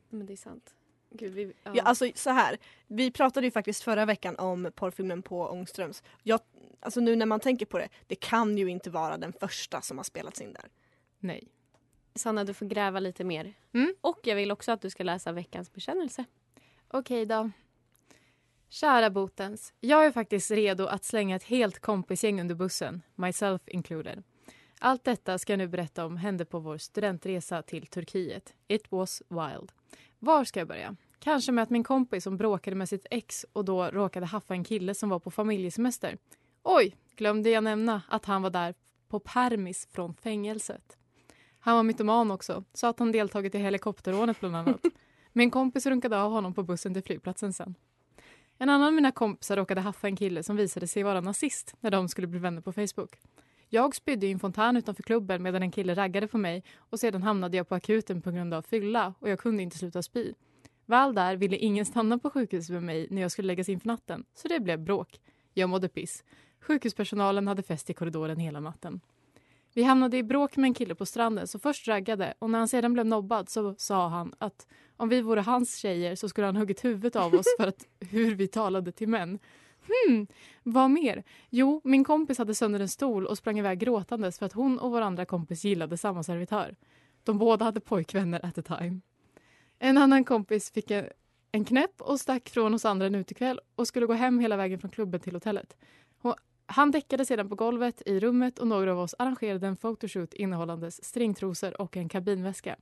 Men 0.10 0.26
det 0.26 0.34
är 0.34 0.38
sant. 0.38 0.76
Gud, 1.12 1.34
vi, 1.34 1.54
ja. 1.64 1.72
Ja, 1.76 1.84
alltså 1.84 2.12
så 2.16 2.30
här. 2.30 2.58
Vi 2.88 3.12
pratade 3.12 3.48
ju 3.48 3.52
faktiskt 3.52 3.84
förra 3.84 4.06
veckan 4.06 4.36
om 4.38 4.72
porrfilmen 4.76 5.22
på 5.22 5.48
Ångströms. 5.48 6.04
Jag, 6.24 6.40
alltså 6.80 7.00
nu 7.00 7.16
när 7.16 7.26
man 7.26 7.40
tänker 7.40 7.66
på 7.66 7.78
det, 7.78 7.90
det 8.08 8.16
kan 8.16 8.58
ju 8.58 8.68
inte 8.68 8.90
vara 8.90 9.18
den 9.18 9.34
första 9.34 9.82
som 9.82 9.98
har 9.98 10.04
spelats 10.04 10.42
in 10.42 10.54
där. 10.54 10.66
Nej. 11.20 11.48
Sanna, 12.16 12.44
du 12.44 12.54
får 12.54 12.66
gräva 12.66 13.00
lite 13.00 13.24
mer. 13.24 13.54
Mm. 13.74 13.94
Och 14.02 14.20
jag 14.24 14.36
vill 14.36 14.52
också 14.52 14.72
att 14.72 14.82
du 14.82 14.90
ska 14.90 15.04
läsa 15.04 15.32
veckans 15.32 15.74
bekännelse. 15.74 16.26
Okej 16.88 17.26
då. 17.26 17.50
Kära 18.72 19.10
Botens. 19.10 19.74
Jag 19.80 20.06
är 20.06 20.12
faktiskt 20.12 20.52
redo 20.52 20.86
att 20.86 21.04
slänga 21.04 21.36
ett 21.36 21.44
helt 21.44 21.80
kompisgäng 21.80 22.42
under 22.42 22.56
bussen, 22.56 23.02
myself 23.16 23.62
included. 23.68 24.24
Allt 24.80 25.04
detta 25.04 25.38
ska 25.38 25.54
jag 25.54 25.58
nu 25.58 25.68
berätta 25.68 26.06
om 26.06 26.18
hände 26.18 26.46
på 26.46 26.60
vår 26.60 26.78
studentresa 26.78 27.62
till 27.62 27.88
Turkiet. 27.88 28.54
It 28.68 28.92
was 28.92 29.24
wild. 29.28 29.72
Var 30.20 30.44
ska 30.44 30.60
jag 30.60 30.68
börja? 30.68 30.96
Kanske 31.20 31.52
med 31.52 31.62
att 31.64 31.70
min 31.70 31.84
kompis 31.84 32.24
som 32.24 32.38
bråkade 32.38 32.76
med 32.76 32.90
sitt 32.90 33.06
ex 33.12 33.46
och 33.54 33.66
då 33.66 33.86
råkade 33.86 34.26
haffa 34.26 34.54
en 34.54 34.64
kille 34.64 34.96
som 34.96 35.10
var 35.10 35.20
på 35.20 35.32
familjesemester. 35.32 36.18
Oj, 36.64 36.96
glömde 37.16 37.50
jag 37.50 37.64
nämna 37.64 38.02
att 38.08 38.26
han 38.26 38.42
var 38.42 38.50
där 38.50 38.74
på 39.08 39.20
permis 39.20 39.88
från 39.92 40.14
fängelset. 40.14 40.98
Han 41.60 41.76
var 41.76 41.84
mytoman 41.84 42.32
också, 42.32 42.64
sa 42.74 42.90
att 42.90 43.00
han 43.00 43.12
deltagit 43.12 43.56
i 43.56 43.58
helikopterrånet 43.58 44.40
bland 44.40 44.56
annat. 44.56 44.82
Min 45.34 45.52
kompis 45.52 45.86
runkade 45.86 46.22
av 46.22 46.32
honom 46.32 46.54
på 46.54 46.64
bussen 46.64 46.94
till 46.94 47.04
flygplatsen 47.04 47.54
sen. 47.54 47.76
En 48.62 48.70
annan 48.70 48.88
av 48.88 48.94
mina 48.94 49.12
kompisar 49.12 49.58
råkade 49.58 49.82
haffa 49.82 50.08
en 50.08 50.16
kille 50.16 50.44
som 50.44 50.56
visade 50.56 50.88
sig 50.88 51.04
vara 51.04 51.22
nazist 51.22 51.76
när 51.80 51.92
de 51.92 52.10
skulle 52.10 52.28
bli 52.28 52.40
vänner 52.40 52.62
på 52.62 52.72
Facebook. 52.72 53.20
Jag 53.70 53.96
spydde 53.96 54.28
i 54.28 54.32
en 54.32 54.40
fontän 54.40 54.78
utanför 54.78 55.04
klubben 55.04 55.44
medan 55.44 55.64
en 55.64 55.72
kille 55.72 55.96
raggade 55.96 56.28
på 56.28 56.38
mig 56.38 56.64
och 56.78 57.00
sedan 57.00 57.24
hamnade 57.24 57.58
jag 57.58 57.70
på 57.70 57.76
akuten 57.76 58.22
på 58.22 58.32
grund 58.32 58.54
av 58.54 58.62
fylla 58.62 59.14
och 59.20 59.30
jag 59.30 59.40
kunde 59.40 59.64
inte 59.64 59.78
sluta 59.78 60.02
spy. 60.02 60.34
Väl 60.86 61.16
där 61.16 61.36
ville 61.36 61.58
ingen 61.58 61.86
stanna 61.86 62.20
på 62.20 62.30
sjukhuset 62.30 62.74
med 62.74 62.84
mig 62.84 63.08
när 63.10 63.22
jag 63.22 63.32
skulle 63.32 63.48
läggas 63.48 63.70
in 63.70 63.80
för 63.80 63.88
natten, 63.88 64.26
så 64.36 64.48
det 64.48 64.60
blev 64.60 64.80
bråk. 64.80 65.20
Jag 65.54 65.70
mådde 65.70 65.90
piss. 65.90 66.24
Sjukhuspersonalen 66.62 67.48
hade 67.48 67.64
fest 67.64 67.90
i 67.90 67.94
korridoren 67.94 68.40
hela 68.40 68.60
natten. 68.60 69.02
Vi 69.74 69.84
hamnade 69.84 70.18
i 70.18 70.24
bråk 70.24 70.58
med 70.58 70.68
en 70.68 70.74
kille 70.74 70.96
på 70.96 71.06
stranden 71.06 71.48
som 71.48 71.60
först 71.60 71.88
raggade 71.88 72.34
och 72.40 72.50
när 72.50 72.60
han 72.60 72.68
sedan 72.68 72.94
blev 72.94 73.06
nobbad 73.06 73.50
så 73.50 73.76
sa 73.78 74.08
han 74.08 74.34
att 74.38 74.68
om 75.00 75.10
vi 75.10 75.22
vore 75.22 75.42
hans 75.42 75.78
tjejer 75.78 76.16
så 76.16 76.30
skulle 76.30 76.48
han 76.48 76.56
huggit 76.56 76.86
huvudet 76.86 77.16
av 77.16 77.36
oss 77.36 77.46
för 77.58 77.68
att 77.68 77.86
hur 78.10 78.36
vi 78.36 78.48
talade 78.48 78.92
till 78.92 79.08
män. 79.08 79.40
Hmm, 79.88 80.28
vad 80.64 80.92
mer? 80.92 81.24
Jo, 81.50 81.82
min 81.84 82.04
kompis 82.04 82.38
hade 82.38 82.56
sönder 82.56 82.80
en 82.80 82.90
stol 82.90 83.26
och 83.26 83.38
sprang 83.38 83.60
iväg 83.60 83.80
gråtandes 83.80 84.40
för 84.40 84.46
att 84.46 84.54
hon 84.54 84.80
och 84.80 84.92
vår 84.92 85.02
andra 85.02 85.26
kompis 85.26 85.64
gillade 85.64 85.98
samma 85.98 86.24
servitör. 86.24 86.76
De 87.24 87.38
båda 87.38 87.66
hade 87.66 87.80
pojkvänner 87.80 88.46
at 88.46 88.58
a 88.58 88.62
time. 88.62 89.02
En 89.80 89.98
annan 89.98 90.24
kompis 90.24 90.72
fick 90.72 90.92
en, 90.92 91.06
en 91.52 91.66
knäpp 91.66 92.02
och 92.02 92.20
stack 92.20 92.50
från 92.50 92.74
oss 92.74 92.86
andra 92.86 93.06
en 93.06 93.16
utekväll 93.16 93.60
och 93.76 93.88
skulle 93.88 94.06
gå 94.06 94.14
hem 94.14 94.40
hela 94.40 94.58
vägen 94.58 94.80
från 94.80 94.92
klubben 94.92 95.20
till 95.20 95.34
hotellet. 95.34 95.78
Hon, 96.22 96.34
han 96.66 96.92
däckade 96.92 97.26
sedan 97.26 97.50
på 97.50 97.56
golvet 97.56 98.02
i 98.06 98.20
rummet 98.20 98.60
och 98.60 98.68
några 98.68 98.92
av 98.92 99.00
oss 99.00 99.16
arrangerade 99.20 99.68
en 99.68 99.76
photoshoot 99.76 100.34
innehållandes 100.34 101.04
stringtrosor 101.04 101.82
och 101.82 101.98
en 101.98 102.10
kabinväska. 102.10 102.76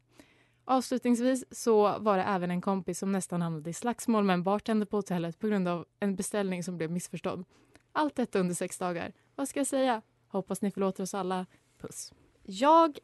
Avslutningsvis 0.70 1.46
så 1.52 2.00
var 2.00 2.18
det 2.18 2.24
även 2.24 2.52
en 2.52 2.62
kompis 2.62 3.00
som 3.00 3.12
nästan 3.12 3.42
hamnade 3.42 3.70
i 3.70 3.74
slagsmål 3.74 4.24
med 4.24 4.34
en 4.34 4.44
bartender 4.44 4.86
på 4.86 4.98
hotellet 4.98 5.40
på 5.40 5.48
grund 5.48 5.68
av 5.68 5.86
en 6.00 6.16
beställning 6.16 6.64
som 6.64 6.78
blev 6.78 6.92
missförstådd. 6.92 7.46
Allt 7.92 8.16
detta 8.16 8.40
under 8.40 8.56
sex 8.56 8.78
dagar. 8.78 9.14
Vad 9.36 9.50
ska 9.50 9.60
jag 9.60 9.68
säga? 9.68 10.02
Hoppas 10.28 10.62
ni 10.62 10.72
förlåter 10.72 11.04
oss 11.04 11.14
alla. 11.14 11.46
Puss. 11.82 12.14
Jag 12.44 13.00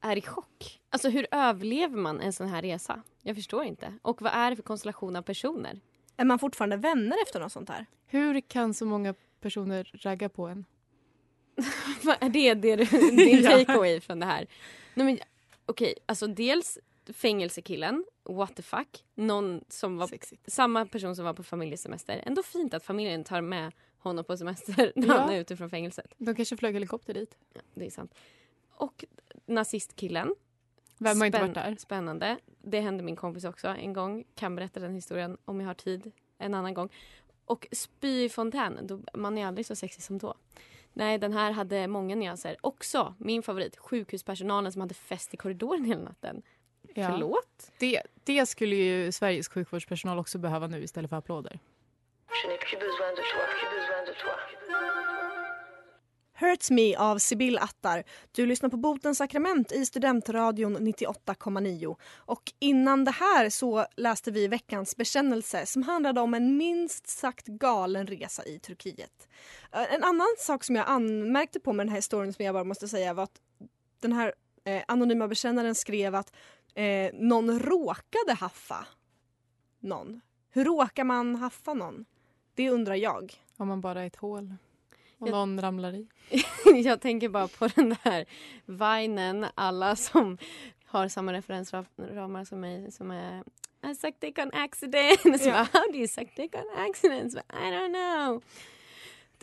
är 0.00 0.16
i 0.16 0.22
chock. 0.22 0.80
Alltså 0.90 1.08
hur 1.08 1.26
överlever 1.30 1.96
man 1.96 2.20
en 2.20 2.32
sån 2.32 2.48
här 2.48 2.62
resa? 2.62 3.02
Jag 3.22 3.36
förstår 3.36 3.64
inte. 3.64 3.92
Och 4.02 4.22
vad 4.22 4.32
är 4.32 4.50
det 4.50 4.56
för 4.56 4.62
konstellation 4.62 5.16
av 5.16 5.22
personer? 5.22 5.80
Är 6.16 6.24
man 6.24 6.38
fortfarande 6.38 6.76
vänner 6.76 7.16
efter 7.22 7.40
något 7.40 7.52
sånt 7.52 7.68
här? 7.68 7.86
Hur 8.06 8.40
kan 8.40 8.74
så 8.74 8.86
många 8.86 9.14
personer 9.40 9.90
ragga 9.94 10.28
på 10.28 10.46
en? 10.46 10.64
Vad 12.02 12.16
är 12.20 12.28
det, 12.28 12.54
det 12.54 12.72
är 12.72 12.76
din 13.16 13.44
takeaway 13.66 14.00
från 14.00 14.20
det 14.20 14.26
här? 14.26 14.46
Nej, 14.94 15.06
men, 15.06 15.18
okej, 15.66 15.94
alltså 16.06 16.26
dels 16.26 16.78
fängelsekillen, 17.12 18.04
what 18.22 18.56
the 18.56 18.62
fuck. 18.62 19.04
Någon 19.14 19.64
som 19.68 19.96
var, 19.96 20.06
Sexigt. 20.06 20.52
samma 20.52 20.86
person 20.86 21.16
som 21.16 21.24
var 21.24 21.34
på 21.34 21.42
familjesemester. 21.42 22.22
Ändå 22.26 22.42
fint 22.42 22.74
att 22.74 22.84
familjen 22.84 23.24
tar 23.24 23.40
med 23.40 23.72
honom 23.98 24.24
på 24.24 24.36
semester 24.36 24.92
när 24.96 25.06
Ja. 25.08 25.14
han 25.18 25.30
är 25.30 25.40
ute 25.40 25.56
från 25.56 25.70
fängelset. 25.70 26.14
De 26.18 26.34
kanske 26.34 26.56
flög 26.56 26.74
helikopter 26.74 27.14
dit. 27.14 27.38
Ja, 27.54 27.60
det 27.74 27.86
är 27.86 27.90
sant. 27.90 28.14
Och 28.70 29.04
nazistkillen. 29.46 30.34
Vem 30.98 31.18
har 31.20 31.26
inte 31.26 31.40
varit 31.40 31.54
där? 31.54 31.76
Spännande. 31.78 32.38
Det 32.62 32.80
hände 32.80 33.02
min 33.02 33.16
kompis 33.16 33.44
också 33.44 33.68
en 33.68 33.92
gång. 33.92 34.24
Kan 34.34 34.56
berätta 34.56 34.80
den 34.80 34.94
historien 34.94 35.38
om 35.44 35.60
jag 35.60 35.66
har 35.66 35.74
tid 35.74 36.12
en 36.38 36.54
annan 36.54 36.74
gång. 36.74 36.88
Och 37.44 37.66
spy 37.72 38.24
i 38.24 38.28
fontän. 38.28 38.78
Då, 38.86 39.00
man 39.14 39.38
är 39.38 39.46
aldrig 39.46 39.66
så 39.66 39.76
sexig 39.76 40.02
som 40.02 40.18
då. 40.18 40.34
Nej, 40.92 41.18
den 41.18 41.32
här 41.32 41.50
hade 41.52 41.88
många 41.88 42.14
nyanser. 42.14 42.56
Också 42.60 43.14
min 43.18 43.42
favorit, 43.42 43.76
sjukhuspersonalen 43.76 44.72
som 44.72 44.80
hade 44.80 44.94
fest 44.94 45.34
i 45.34 45.36
korridoren 45.36 45.84
hela 45.84 46.02
natten. 46.02 46.42
Ja. 46.94 47.10
Förlåt? 47.10 47.70
Det, 47.78 48.02
det 48.24 48.46
skulle 48.46 48.76
ju 48.76 49.12
Sveriges 49.12 49.48
sjukvårdspersonal 49.48 50.18
också 50.18 50.38
behöva 50.38 50.66
nu 50.66 50.82
istället 50.82 51.10
för 51.10 51.16
applåder. 51.16 51.58
Hurts 56.36 56.70
Me 56.70 56.96
av 56.96 57.18
Sibyl 57.18 57.58
Attar. 57.58 58.04
Du 58.32 58.46
lyssnar 58.46 58.68
på 58.70 58.76
Botens 58.76 59.18
sakrament 59.18 59.72
i 59.72 59.86
Studentradion 59.86 60.76
98,9. 60.78 61.96
Och 62.16 62.52
innan 62.58 63.04
det 63.04 63.10
här 63.10 63.50
så 63.50 63.86
läste 63.96 64.30
vi 64.30 64.48
veckans 64.48 64.96
bekännelse 64.96 65.66
som 65.66 65.82
handlade 65.82 66.20
om 66.20 66.34
en 66.34 66.56
minst 66.56 67.06
sagt 67.06 67.46
galen 67.46 68.06
resa 68.06 68.44
i 68.44 68.58
Turkiet. 68.58 69.28
Eh, 69.72 69.94
En 69.94 70.04
annan 70.04 70.34
sak 70.38 70.64
som 70.64 70.76
jag 70.76 70.84
anmärkte 70.88 71.60
på 71.60 71.72
med 71.72 71.86
den 71.86 71.90
här 71.90 71.98
historien 71.98 72.32
som 72.32 72.44
jag 72.44 72.54
bara 72.54 72.64
måste 72.64 72.88
säga 72.88 73.14
var 73.14 73.24
att 73.24 73.40
den 74.00 74.12
här 74.12 74.34
eh, 74.64 74.82
anonyma 74.88 75.28
bekännaren 75.28 75.74
skrev 75.74 76.14
att 76.14 76.32
eh, 76.74 77.10
någon 77.14 77.58
råkade 77.60 78.32
haffa 78.40 78.86
någon. 79.80 80.20
Hur 80.50 80.64
råkar 80.64 81.04
man 81.04 81.34
haffa 81.36 81.74
någon? 81.74 82.04
Det 82.54 82.70
undrar 82.70 82.94
jag. 82.94 83.34
Om 83.56 83.68
man 83.68 83.80
bara 83.80 84.02
är 84.02 84.06
ett 84.06 84.16
hål 84.16 84.54
och 85.18 85.28
Jag- 85.28 85.32
någon 85.32 85.60
ramlar 85.60 85.92
i. 85.94 86.08
jag 86.84 87.00
tänker 87.00 87.28
bara 87.28 87.48
på 87.48 87.66
den 87.68 87.96
där 88.04 88.24
vinen. 88.66 89.46
Alla 89.54 89.96
som 89.96 90.38
har 90.86 91.08
samma 91.08 91.32
referensramar 91.32 92.44
som 92.44 92.60
mig 92.60 92.92
som 92.92 93.10
är 93.10 93.44
I 93.90 93.94
sucked 93.94 94.20
dick 94.20 94.38
on 94.38 94.50
accident. 94.52 95.20
Bara, 95.44 95.68
How 95.72 95.92
do 95.92 95.98
you 95.98 96.08
suck 96.08 96.36
dick 96.36 96.54
on 96.54 96.78
accident? 96.90 97.34
I 97.34 97.70
don't 97.70 97.92
know. 97.92 98.42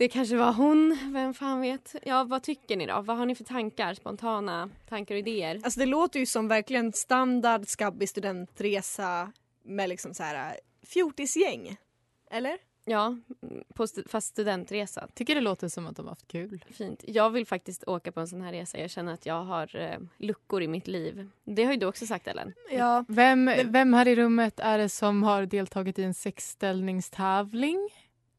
Det 0.02 0.08
kanske 0.08 0.36
var 0.36 0.52
hon, 0.52 0.98
vem 1.12 1.34
fan 1.34 1.60
vet. 1.60 1.94
Ja, 2.02 2.24
vad 2.24 2.42
tycker 2.42 2.76
ni 2.76 2.86
då? 2.86 3.00
Vad 3.00 3.16
har 3.16 3.26
ni 3.26 3.34
för 3.34 3.44
tankar? 3.44 3.94
Spontana 3.94 4.70
tankar 4.88 5.14
och 5.14 5.18
idéer? 5.18 5.60
Alltså 5.64 5.80
det 5.80 5.86
låter 5.86 6.20
ju 6.20 6.26
som 6.26 6.48
verkligen 6.48 6.92
standard 6.92 7.66
skabbig 7.68 8.08
studentresa 8.08 9.32
med 9.64 9.88
liksom 9.88 10.14
så 10.14 10.22
här 10.22 10.56
fjortisgäng. 10.86 11.76
Eller? 12.30 12.58
Ja, 12.84 13.16
på 13.74 13.86
stu- 13.86 14.08
fast 14.08 14.26
studentresa. 14.28 15.08
Tycker 15.14 15.34
det 15.34 15.40
låter 15.40 15.68
som 15.68 15.86
att 15.86 15.96
de 15.96 16.02
har 16.06 16.10
haft 16.10 16.28
kul. 16.28 16.64
Fint. 16.70 17.04
Jag 17.06 17.30
vill 17.30 17.46
faktiskt 17.46 17.84
åka 17.88 18.12
på 18.12 18.20
en 18.20 18.28
sån 18.28 18.40
här 18.42 18.52
resa. 18.52 18.78
Jag 18.78 18.90
känner 18.90 19.14
att 19.14 19.26
jag 19.26 19.44
har 19.44 19.76
eh, 19.76 19.98
luckor 20.18 20.62
i 20.62 20.68
mitt 20.68 20.86
liv. 20.88 21.28
Det 21.44 21.64
har 21.64 21.72
ju 21.72 21.78
du 21.78 21.86
också 21.86 22.06
sagt 22.06 22.28
Ellen. 22.28 22.52
Ja. 22.70 23.04
Vem, 23.08 23.50
vem 23.64 23.92
här 23.94 24.08
i 24.08 24.16
rummet 24.16 24.60
är 24.60 24.78
det 24.78 24.88
som 24.88 25.22
har 25.22 25.46
deltagit 25.46 25.98
i 25.98 26.02
en 26.02 26.14
sexställningstävling? 26.14 27.88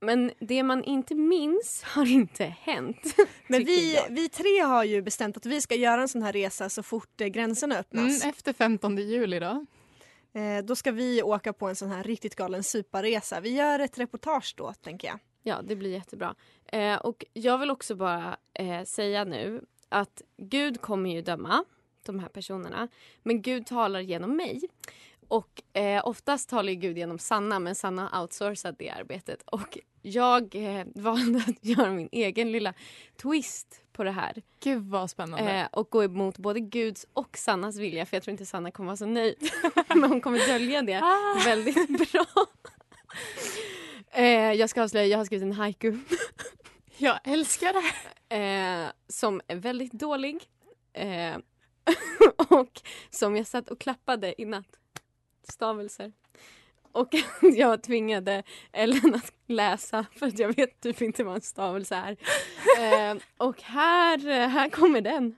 Men 0.04 0.32
det 0.40 0.64
man 0.64 0.84
inte 0.84 1.16
minns 1.16 1.84
har 1.84 2.12
inte 2.12 2.46
hänt. 2.46 3.16
Men 3.48 3.66
vi, 3.66 3.96
jag. 3.96 4.10
vi 4.10 4.30
tre 4.30 4.60
har 4.60 4.84
ju 4.84 5.02
bestämt 5.02 5.38
att 5.38 5.46
vi 5.46 5.62
ska 5.62 5.76
göra 5.76 6.02
en 6.02 6.08
sån 6.08 6.22
här 6.22 6.34
resa 6.34 6.70
så 6.70 6.84
fort 6.84 7.22
eh, 7.22 7.28
gränserna 7.28 7.78
öppnas. 7.78 8.22
Mm, 8.24 8.30
efter 8.30 8.54
15 8.54 8.98
juli 8.98 9.40
då? 9.40 9.66
Eh, 10.34 10.64
då 10.64 10.76
ska 10.76 10.92
vi 10.92 11.24
åka 11.24 11.54
på 11.54 11.68
en 11.68 11.76
sån 11.76 11.92
här 11.92 12.04
riktigt 12.04 12.36
galen 12.36 12.64
suparesa. 12.64 13.40
Vi 13.40 13.50
gör 13.50 13.80
ett 13.80 13.98
reportage 13.98 14.54
då, 14.58 14.74
tänker 14.74 15.08
jag. 15.08 15.20
Ja, 15.44 15.62
det 15.62 15.76
blir 15.76 15.92
jättebra. 15.92 16.36
Eh, 16.66 16.96
och 16.96 17.26
jag 17.34 17.58
vill 17.58 17.72
också 17.72 17.96
bara 17.96 18.38
eh, 18.54 18.84
säga 18.84 19.24
nu 19.24 19.66
att 19.90 20.22
Gud 20.38 20.82
kommer 20.82 21.10
ju 21.10 21.22
döma 21.22 21.66
de 22.06 22.20
här 22.20 22.30
personerna. 22.30 22.88
Men 23.24 23.42
Gud 23.42 23.66
talar 23.66 24.00
genom 24.00 24.36
mig. 24.36 24.62
Och 25.34 25.78
eh, 25.82 26.08
oftast 26.08 26.50
talar 26.50 26.70
ju 26.70 26.76
Gud 26.76 26.98
genom 26.98 27.20
Sanna, 27.20 27.60
men 27.60 27.76
Sanna 27.76 28.08
har 28.12 28.22
outsourcat 28.22 28.76
det 28.80 28.90
arbetet. 28.90 29.42
Och 29.46 29.78
jag 30.02 30.56
eh, 30.56 30.86
valde 30.96 31.40
att 31.48 31.66
göra 31.66 31.90
min 31.92 32.10
egen 32.12 32.52
lilla 32.52 32.74
twist 33.22 33.82
på 33.94 34.04
det 34.04 34.12
här. 34.12 34.42
Gud 34.64 34.84
vad 34.84 35.10
spännande. 35.10 35.52
Eh, 35.52 35.68
och 35.72 35.90
gå 35.90 36.04
emot 36.04 36.38
både 36.38 36.60
Guds 36.60 37.06
och 37.14 37.38
Sannas 37.38 37.78
vilja, 37.78 38.06
för 38.06 38.16
jag 38.18 38.24
tror 38.24 38.32
inte 38.32 38.46
Sanna 38.46 38.72
kommer 38.72 38.88
vara 38.88 38.98
så 38.98 39.06
nöjd. 39.06 39.50
men 39.88 40.04
hon 40.04 40.22
kommer 40.22 40.48
dölja 40.48 40.82
det 40.82 41.02
Ah. 41.04 41.42
väldigt 41.46 42.12
bra. 42.12 42.26
Eh, 44.12 44.54
jag 44.54 44.70
ska 44.70 44.84
avslöja, 44.84 45.06
jag 45.06 45.18
har 45.18 45.26
skrivit 45.26 45.44
en 45.44 45.52
haiku. 45.52 45.98
Jag 46.98 47.20
älskar 47.24 47.74
det. 47.74 48.36
Eh, 48.36 48.92
som 49.08 49.42
är 49.48 49.56
väldigt 49.56 49.94
dålig. 49.94 50.44
Eh, 50.94 51.38
och 52.50 52.82
som 53.10 53.36
jag 53.36 53.48
satt 53.48 53.70
och 53.70 53.80
klappade 53.80 54.42
i 54.42 54.46
natt. 54.46 54.80
Stavelser. 55.50 56.12
Och 56.92 57.10
jag 57.42 57.84
tvingade 57.84 58.44
Ellen 58.72 59.16
att 59.16 59.34
läsa 59.48 60.06
för 60.16 60.28
att 60.28 60.40
jag 60.40 60.56
vet 60.56 60.82
typ 60.82 61.02
inte 61.02 61.24
vad 61.24 61.36
en 61.36 61.42
stavelse 61.42 61.96
är. 61.96 62.12
Eh, 62.80 63.18
och 63.38 63.62
här, 63.62 64.48
här 64.48 64.70
kommer 64.70 65.02
den. 65.02 65.36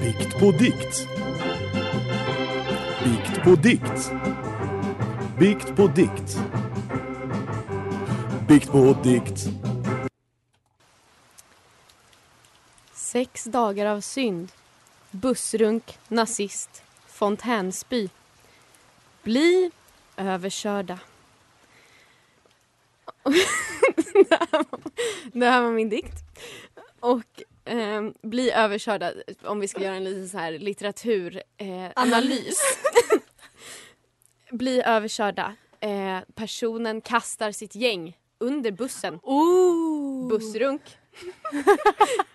Bikt 0.00 0.38
på 0.40 0.50
dikt. 0.50 1.08
Bikt 3.04 3.42
på 3.44 3.54
dikt. 3.54 4.12
Bikt 5.38 5.76
på 5.76 5.86
dikt. 5.86 6.38
Bikt 8.48 8.70
på 8.72 8.96
dikt. 9.02 9.48
Sex 12.92 13.44
dagar 13.44 13.86
av 13.86 14.00
synd. 14.00 14.52
Bussrunk, 15.14 15.98
nazist, 16.08 16.82
fontänspy. 17.06 18.08
Bli 19.22 19.70
överkörda. 20.16 20.98
det, 24.12 24.30
här 24.30 24.48
var, 24.52 24.66
det 25.32 25.46
här 25.46 25.62
var 25.62 25.70
min 25.70 25.88
dikt. 25.88 26.14
Och 27.00 27.42
ehm, 27.64 28.14
bli 28.22 28.52
överkörda, 28.52 29.12
om 29.42 29.60
vi 29.60 29.68
ska 29.68 29.80
göra 29.80 29.94
en 29.94 30.04
liten 30.04 30.28
så 30.28 30.38
här 30.38 30.52
litteraturanalys. 30.52 32.60
Eh, 33.12 33.18
bli 34.50 34.82
överkörda. 34.82 35.56
Eh, 35.80 36.18
personen 36.34 37.00
kastar 37.00 37.52
sitt 37.52 37.74
gäng 37.74 38.16
under 38.38 38.70
bussen. 38.70 39.20
Oh. 39.22 40.28
Bussrunk. 40.28 40.82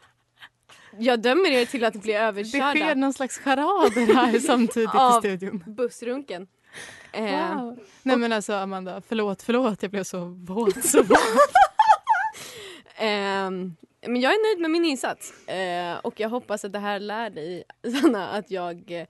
Jag 1.00 1.22
dömer 1.22 1.51
er 1.51 1.65
till 1.65 1.84
att 1.86 1.94
bli 1.94 2.12
Det 2.13 2.18
överkörda. 2.20 2.72
sker 2.75 2.96
någon 2.96 3.13
slags 3.13 3.38
charader 3.38 4.13
här 4.13 4.39
samtidigt 4.46 4.89
Av 4.96 5.18
i 5.18 5.20
studion. 5.27 5.63
Bussrunken. 5.68 6.48
Eh, 7.12 7.56
Wow. 7.56 7.79
Nej 8.03 8.18
men 8.18 8.34
alltså 8.34 8.53
Amanda, 8.53 9.01
förlåt, 9.08 9.41
förlåt. 9.41 9.82
Jag 9.82 9.91
blev 9.91 10.03
så 10.03 10.20
våt. 10.25 10.86
Så 10.86 11.03
våt. 11.03 11.18
ehm, 12.98 13.75
men 14.08 14.22
jag 14.22 14.34
är 14.34 14.50
nöjd 14.50 14.62
med 14.62 14.72
min 14.72 14.86
insats. 14.86 15.48
Eh, 15.48 15.98
och 15.98 16.20
jag 16.20 16.29
hoppas 16.29 16.65
att 16.65 16.74
det 16.74 16.79
här 16.79 17.00
lär 17.00 17.29
dig, 17.29 17.63
Sanna, 18.01 18.29
att 18.29 18.51
jag 18.51 18.91
eh, 18.91 19.08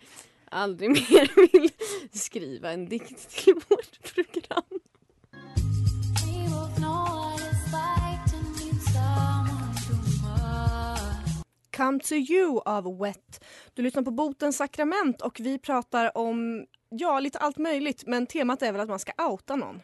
aldrig 0.52 0.90
mer 0.90 1.52
vill 1.52 1.70
skriva 2.14 2.72
en 2.72 2.90
dikt 2.90 3.30
till 3.44 3.54
vårt 3.54 4.14
program. 4.14 4.80
Come 11.80 12.00
to 12.00 12.14
you 12.16 12.62
av 12.66 12.98
Wet. 13.00 13.46
Du 13.74 13.82
lyssnar 13.82 14.04
på 14.04 14.12
Botens 14.12 14.58
sakrament 14.58 15.22
och 15.22 15.40
vi 15.40 15.60
pratar 15.60 16.18
om 16.18 16.66
ja, 16.90 17.20
lite 17.20 17.38
allt 17.40 17.58
möjligt 17.58 18.04
men 18.08 18.28
temat 18.28 18.62
är 18.62 18.72
väl 18.72 18.82
att 18.82 18.90
man 18.90 19.00
ska 19.00 19.12
outa 19.30 19.56
någon. 19.56 19.82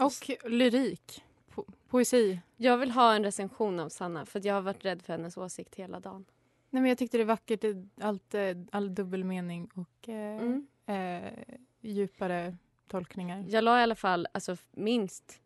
Och 0.00 0.30
lyrik. 0.50 1.24
Po 1.54 1.64
poesi. 1.88 2.40
Jag 2.56 2.78
vill 2.78 2.90
ha 2.90 3.14
en 3.14 3.24
recension 3.24 3.80
av 3.80 3.88
Sanna 3.88 4.26
för 4.26 4.38
att 4.38 4.44
jag 4.44 4.54
har 4.54 4.60
varit 4.62 4.84
rädd 4.84 5.02
för 5.02 5.12
hennes 5.12 5.36
åsikt 5.36 5.74
hela 5.74 6.00
dagen. 6.00 6.24
Nej 6.70 6.82
men 6.82 6.88
jag 6.88 6.98
tyckte 6.98 7.16
det 7.16 7.22
är 7.22 7.26
vackert, 7.26 7.60
det- 7.60 7.88
allt, 8.00 8.34
eh, 8.34 8.42
all 8.72 8.94
dubbelmening 8.94 9.70
och 9.74 10.08
eh, 10.08 10.42
Mm. 10.42 10.66
eh, 10.86 11.32
djupare 11.80 12.56
tolkningar. 12.88 13.44
Jag 13.48 13.64
la 13.64 13.80
i 13.80 13.82
alla 13.82 13.94
fall 13.96 14.26
alltså, 14.34 14.56
minst 14.70 15.40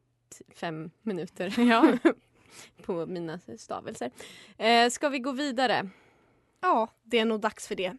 fem 0.55 0.91
minuter 1.03 1.55
Ja. 1.61 1.99
på 2.83 3.07
mina 3.07 3.41
stavelser. 3.59 4.11
Eh, 4.59 4.91
ska 4.91 5.09
vi 5.09 5.19
gå 5.19 5.33
vidare? 5.33 5.91
Ja, 6.61 6.89
det 7.03 7.19
är 7.19 7.25
nog 7.25 7.41
dags 7.41 7.69
för 7.69 7.75
det. 7.75 7.97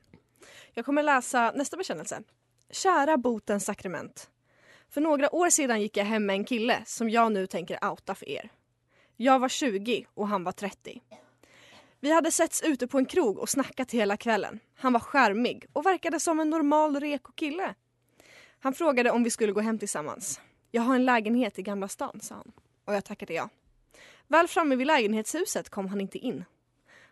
Jag 0.73 0.85
kommer 0.85 1.03
läsa 1.03 1.51
nästa 1.55 1.77
bekännelse. 1.77 2.23
Kära 2.69 3.17
botens 3.17 3.65
sakrament. 3.65 4.29
För 4.89 5.01
några 5.01 5.35
år 5.35 5.49
sedan 5.49 5.81
gick 5.81 5.97
jag 5.97 6.05
hem 6.05 6.25
med 6.25 6.35
en 6.35 6.45
kille 6.45 6.81
som 6.85 7.09
jag 7.09 7.31
nu 7.31 7.47
tänker 7.47 7.85
outa 7.85 8.15
för 8.15 8.29
er. 8.29 8.49
Jag 9.15 9.39
var 9.39 9.49
20 9.49 10.05
och 10.13 10.27
han 10.27 10.43
var 10.43 10.51
30. 10.51 11.01
Vi 11.99 12.13
hade 12.13 12.31
setts 12.31 12.61
ute 12.61 12.87
på 12.87 12.97
en 12.97 13.05
krog 13.05 13.37
och 13.37 13.49
snackat 13.49 13.91
hela 13.91 14.17
kvällen. 14.17 14.59
Han 14.75 14.93
var 14.93 14.99
charmig 14.99 15.65
och 15.73 15.85
verkade 15.85 16.19
som 16.19 16.39
en 16.39 16.49
normal 16.49 16.99
reko 16.99 17.31
kille. 17.31 17.73
Han 18.59 18.73
frågade 18.73 19.11
om 19.11 19.23
vi 19.23 19.29
skulle 19.29 19.51
gå 19.51 19.61
hem 19.61 19.79
tillsammans. 19.79 20.41
Jag 20.71 20.81
har 20.81 20.95
en 20.95 21.05
lägenhet 21.05 21.59
i 21.59 21.61
Gamla 21.61 21.87
stan, 21.87 22.19
sa 22.21 22.35
han. 22.35 22.51
Och 22.85 22.93
jag 22.93 23.05
tackade 23.05 23.33
ja. 23.33 23.49
Väl 24.27 24.47
framme 24.47 24.75
vid 24.75 24.87
lägenhetshuset 24.87 25.69
kom 25.69 25.87
han 25.87 26.01
inte 26.01 26.17
in. 26.17 26.45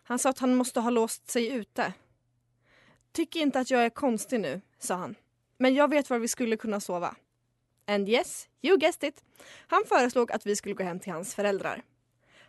Han 0.02 0.18
sa 0.18 0.30
att 0.30 0.38
han 0.38 0.54
måste 0.54 0.80
ha 0.80 0.90
låst 0.90 1.30
sig 1.30 1.52
ute. 1.52 1.92
Tycker 3.12 3.40
inte 3.40 3.60
att 3.60 3.70
jag 3.70 3.84
är 3.84 3.90
konstig 3.90 4.40
nu, 4.40 4.60
sa 4.78 4.94
han. 4.94 5.14
Men 5.58 5.74
jag 5.74 5.90
vet 5.90 6.10
var 6.10 6.18
vi 6.18 6.28
skulle 6.28 6.56
kunna 6.56 6.80
sova. 6.80 7.16
And 7.86 8.08
yes, 8.08 8.48
you 8.62 8.78
guessed 8.78 9.08
it. 9.08 9.24
Han 9.66 9.82
föreslog 9.88 10.32
att 10.32 10.46
vi 10.46 10.56
skulle 10.56 10.74
gå 10.74 10.84
hem 10.84 11.00
till 11.00 11.12
hans 11.12 11.34
föräldrar. 11.34 11.82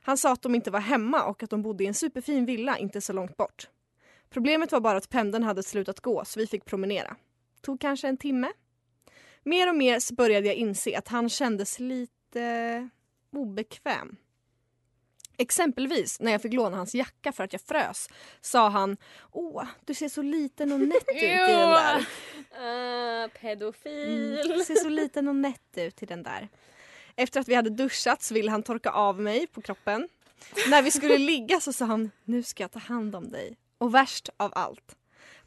Han 0.01 0.17
sa 0.17 0.31
att 0.31 0.41
de 0.41 0.55
inte 0.55 0.71
var 0.71 0.79
hemma 0.79 1.23
och 1.23 1.43
att 1.43 1.49
de 1.49 1.61
bodde 1.61 1.83
i 1.83 1.87
en 1.87 1.93
superfin 1.93 2.45
villa 2.45 2.77
inte 2.77 3.01
så 3.01 3.13
långt 3.13 3.37
bort. 3.37 3.69
Problemet 4.29 4.71
var 4.71 4.79
bara 4.79 4.97
att 4.97 5.09
pendeln 5.09 5.43
hade 5.43 5.63
slutat 5.63 5.99
gå 5.99 6.25
så 6.25 6.39
vi 6.39 6.47
fick 6.47 6.65
promenera. 6.65 7.15
Tog 7.61 7.81
kanske 7.81 8.07
en 8.07 8.17
timme. 8.17 8.51
Mer 9.43 9.69
och 9.69 9.75
mer 9.75 9.99
så 9.99 10.13
började 10.13 10.47
jag 10.47 10.55
inse 10.55 10.97
att 10.97 11.07
han 11.07 11.29
kändes 11.29 11.79
lite 11.79 12.89
obekväm. 13.31 14.17
Exempelvis 15.37 16.19
när 16.19 16.31
jag 16.31 16.41
fick 16.41 16.53
låna 16.53 16.77
hans 16.77 16.95
jacka 16.95 17.31
för 17.31 17.43
att 17.43 17.53
jag 17.53 17.61
frös 17.61 18.09
sa 18.41 18.69
han 18.69 18.97
Åh, 19.31 19.63
du 19.85 19.93
ser 19.93 20.09
så 20.09 20.21
liten 20.21 20.71
och 20.71 20.79
nätt 20.79 21.09
ut 21.09 21.23
i 21.23 21.27
den 21.27 21.69
där. 21.69 21.97
Uh, 23.23 23.29
pedofil. 23.41 24.39
Mm, 24.39 24.63
ser 24.63 24.75
så 24.75 24.89
liten 24.89 25.27
och 25.27 25.35
nätt 25.35 25.61
ut 25.75 26.03
i 26.03 26.05
den 26.05 26.23
där. 26.23 26.49
Efter 27.15 27.39
att 27.39 27.47
vi 27.47 27.55
hade 27.55 27.69
duschat 27.69 28.23
så 28.23 28.33
ville 28.33 28.51
han 28.51 28.63
torka 28.63 28.91
av 28.91 29.21
mig 29.21 29.47
på 29.47 29.61
kroppen. 29.61 30.09
När 30.69 30.81
vi 30.81 30.91
skulle 30.91 31.17
ligga 31.31 31.59
så 31.59 31.73
sa 31.73 31.85
han 31.85 32.11
Nu 32.23 32.43
ska 32.43 32.63
jag 32.63 32.71
ta 32.71 32.79
hand 32.79 33.15
om 33.15 33.31
dig. 33.31 33.57
Och 33.77 33.95
värst 33.95 34.29
av 34.37 34.51
allt. 34.55 34.95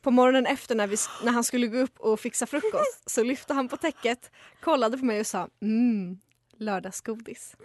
På 0.00 0.10
morgonen 0.10 0.46
efter 0.46 0.74
när, 0.74 0.86
vi, 0.86 0.96
när 1.24 1.32
han 1.32 1.44
skulle 1.44 1.66
gå 1.66 1.78
upp 1.78 2.00
och 2.00 2.20
fixa 2.20 2.46
frukost 2.46 3.10
så 3.10 3.22
lyfte 3.22 3.54
han 3.54 3.68
på 3.68 3.76
täcket, 3.76 4.30
kollade 4.60 4.98
på 4.98 5.04
mig 5.04 5.20
och 5.20 5.26
sa 5.26 5.48
mm, 5.62 6.20
lördagsgodis. 6.56 7.56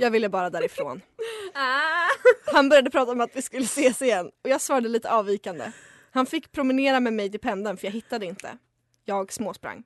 Jag 0.00 0.10
ville 0.10 0.28
bara 0.28 0.50
därifrån. 0.50 1.00
Han 2.52 2.68
började 2.68 2.90
prata 2.90 3.12
om 3.12 3.20
att 3.20 3.36
vi 3.36 3.42
skulle 3.42 3.64
ses 3.64 4.02
igen 4.02 4.30
och 4.44 4.50
jag 4.50 4.60
svarade 4.60 4.88
lite 4.88 5.10
avvikande. 5.10 5.72
Han 6.10 6.26
fick 6.26 6.52
promenera 6.52 7.00
med 7.00 7.12
mig 7.12 7.30
till 7.30 7.40
pendeln 7.40 7.76
för 7.76 7.86
jag 7.86 7.92
hittade 7.92 8.26
inte. 8.26 8.58
Jag 9.04 9.32
småsprang. 9.32 9.82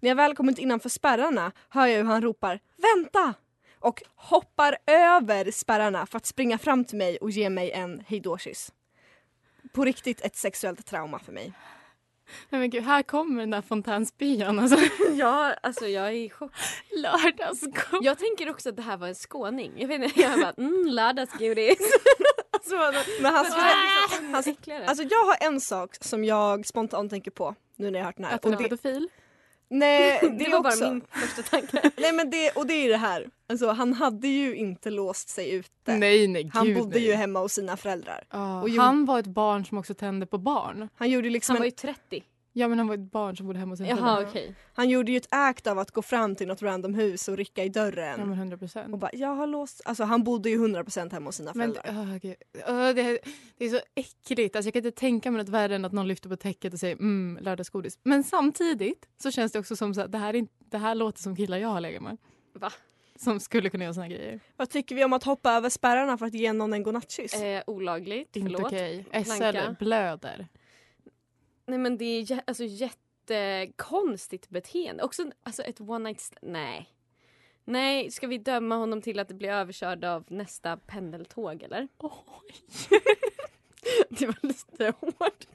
När 0.00 0.08
jag 0.08 0.16
väl 0.16 0.36
kommit 0.36 0.58
innanför 0.58 0.88
spärrarna 0.88 1.52
hör 1.68 1.86
jag 1.86 1.98
hur 1.98 2.04
han 2.04 2.22
ropar 2.22 2.60
“Vänta!” 2.76 3.34
och 3.78 4.02
hoppar 4.14 4.76
över 4.86 5.50
spärrarna 5.50 6.06
för 6.06 6.16
att 6.16 6.26
springa 6.26 6.58
fram 6.58 6.84
till 6.84 6.98
mig 6.98 7.16
och 7.16 7.30
ge 7.30 7.50
mig 7.50 7.70
en 7.70 8.02
hejdåkyss. 8.06 8.72
På 9.72 9.84
riktigt 9.84 10.20
ett 10.20 10.36
sexuellt 10.36 10.86
trauma 10.86 11.18
för 11.18 11.32
mig. 11.32 11.52
Nej 12.50 12.60
men 12.60 12.70
gud, 12.70 12.82
här 12.82 13.02
kommer 13.02 13.40
den 13.40 13.50
där 13.50 13.62
fontänspyan 13.62 14.58
alltså. 14.58 14.76
Ja, 15.14 15.54
alltså 15.62 15.86
jag 15.86 16.06
är 16.06 16.12
i 16.12 16.30
chock. 16.30 16.52
Lördagsgodis. 16.96 18.00
Jag 18.02 18.18
tänker 18.18 18.50
också 18.50 18.68
att 18.68 18.76
det 18.76 18.82
här 18.82 18.96
var 18.96 19.08
en 19.08 19.14
skåning. 19.14 19.72
Jag 19.76 19.88
vet 19.88 20.02
inte, 20.02 20.20
jag 20.20 20.40
bara 20.40 20.52
mm, 20.58 20.86
lördagsgodis. 20.86 21.78
alltså, 22.50 22.76
Men 23.20 23.34
han 23.34 23.44
skulle, 23.44 24.74
han, 24.74 24.84
alltså 24.88 25.02
jag 25.04 25.24
har 25.24 25.36
en 25.40 25.60
sak 25.60 25.96
som 26.00 26.24
jag 26.24 26.66
spontant 26.66 27.10
tänker 27.10 27.30
på 27.30 27.54
nu 27.76 27.90
när 27.90 27.98
jag 27.98 28.04
har 28.04 28.08
hört 28.08 28.16
den 28.16 28.24
här. 28.24 28.34
Att 28.34 28.44
han 28.44 28.52
är 28.52 28.56
Och 28.56 28.62
det- 28.62 28.68
pedofil. 28.68 29.08
Nej, 29.70 30.18
det, 30.22 30.28
Det 30.44 30.50
var 30.50 30.60
bara 30.62 30.68
också. 30.68 30.90
min 30.90 31.02
första 31.10 31.42
tanke. 31.42 31.90
Nej 32.00 32.12
men 32.12 32.30
det, 32.30 32.50
och 32.50 32.66
det 32.66 32.74
är 32.74 32.88
det 32.88 32.96
här. 32.96 33.26
Alltså 33.48 33.68
han 33.70 33.92
hade 33.92 34.28
ju 34.28 34.56
inte 34.56 34.90
låst 34.90 35.28
sig 35.28 35.50
ute. 35.50 35.96
Nej 35.96 36.28
nej 36.28 36.50
han 36.54 36.74
bodde 36.74 36.94
nej. 36.98 37.06
ju 37.06 37.12
hemma 37.14 37.40
hos 37.40 37.52
sina 37.52 37.76
föräldrar. 37.76 38.24
Ja, 38.30 38.62
Och 38.62 38.68
gjorde- 38.68 38.82
han 38.82 39.04
var 39.04 39.18
ett 39.18 39.26
barn 39.26 39.64
som 39.64 39.78
också 39.78 39.94
tände 39.94 40.26
på 40.26 40.38
barn. 40.38 40.88
Han 40.94 41.10
gjorde 41.10 41.30
liksom 41.30 41.54
Han 41.54 41.60
var 41.60 41.64
ju 41.64 41.70
30. 41.70 42.22
Ja 42.52 42.68
men 42.68 42.78
han 42.78 42.86
var 42.88 42.94
ett 42.94 43.10
barn 43.12 43.36
som 43.36 43.46
bodde 43.46 43.58
hemma 43.58 43.72
hos 43.72 43.78
sin 43.78 43.86
Jaha 43.86 43.96
föräldrar. 43.96 44.26
okej. 44.30 44.54
han 44.74 44.88
gjorde 44.88 45.10
ju 45.12 45.16
ett 45.16 45.26
act 45.30 45.66
av 45.66 45.78
att 45.78 45.90
gå 45.90 46.02
fram 46.02 46.34
till 46.36 46.46
något 46.48 46.62
random 46.62 46.94
hus 46.94 47.28
och 47.28 47.36
rycka 47.36 47.64
i 47.64 47.68
dörren. 47.68 48.16
Ja 48.20 48.24
men 48.26 48.38
100 48.38 48.56
procent. 48.58 48.92
Och 48.92 48.98
bara, 48.98 49.10
jag 49.12 49.34
har 49.34 49.46
låst... 49.46 49.80
Alltså 49.84 50.04
han 50.04 50.24
bodde 50.24 50.50
ju 50.50 50.58
100% 50.66 51.12
hemma 51.12 51.26
hos 51.28 51.36
sina 51.36 51.52
Men 51.54 51.74
föräldrar. 51.74 52.02
åh, 52.12 52.16
gud. 52.16 52.34
Åh, 52.68 52.94
det, 52.94 53.00
är- 53.02 53.18
det 53.58 53.64
är 53.64 53.68
så 53.68 53.80
äckligt. 53.94 54.56
Alltså, 54.56 54.66
jag 54.66 54.72
kan 54.74 54.84
inte 54.86 55.00
tänka 55.00 55.30
mig 55.30 55.38
något 55.42 55.48
värre 55.48 55.74
än 55.76 55.84
att 55.84 55.92
någon 55.92 56.08
lyfter 56.08 56.28
på 56.28 56.36
täcket 56.36 56.72
och 56.72 56.78
säger 56.80 56.96
mm, 56.96 57.38
lördagsgodis. 57.44 57.98
Men 58.02 58.24
samtidigt 58.24 59.08
så 59.22 59.30
känns 59.30 59.52
det 59.52 59.58
också 59.58 59.76
som 59.76 59.94
så 59.94 60.00
att 60.00 60.12
det 60.12 60.18
här, 60.18 60.34
är 60.34 60.38
inte, 60.38 60.54
det 60.58 60.78
här 60.78 60.94
låter 60.94 61.20
som 61.22 61.36
killar 61.36 61.58
jag 61.58 61.68
har 61.68 61.80
legat 61.80 62.02
med. 62.02 62.16
Va? 62.54 62.70
Som 63.16 63.40
skulle 63.40 63.70
kunna 63.70 63.84
göra 63.84 63.94
såna 63.94 64.08
grejer. 64.08 64.40
Vad 64.56 64.70
tycker 64.70 64.94
vi 64.94 65.04
om 65.04 65.12
att 65.12 65.24
hoppa 65.24 65.52
över 65.52 65.68
spärrarna 65.70 66.18
för 66.18 66.26
att 66.26 66.34
ge 66.34 66.52
någon 66.52 66.72
en 66.72 66.82
godnattkyss? 66.82 67.34
Eh, 67.34 67.62
olagligt, 67.66 68.36
Inte 68.36 68.50
förlåt. 68.52 68.66
okej. 68.72 69.04
Planka. 69.10 69.52
SL 69.74 69.84
blöder. 69.84 70.46
Nej 71.68 71.78
men 71.78 71.98
det 71.98 72.04
är 72.04 72.22
jä- 72.22 72.42
alltså, 72.46 72.64
jättekonstigt 72.64 74.48
beteende. 74.48 75.02
Också 75.02 75.30
alltså, 75.42 75.62
ett 75.62 75.80
one 75.80 76.08
night 76.08 76.20
stand. 76.20 76.52
Nej. 76.52 76.88
Nej, 77.64 78.10
ska 78.10 78.26
vi 78.26 78.38
döma 78.38 78.76
honom 78.76 79.02
till 79.02 79.18
att 79.18 79.28
bli 79.32 79.48
överkörd 79.48 80.04
av 80.04 80.24
nästa 80.28 80.76
pendeltåg 80.76 81.62
eller? 81.62 81.88
det 84.08 84.26
var 84.26 84.46
lite 84.46 84.92
hårt. 85.00 85.46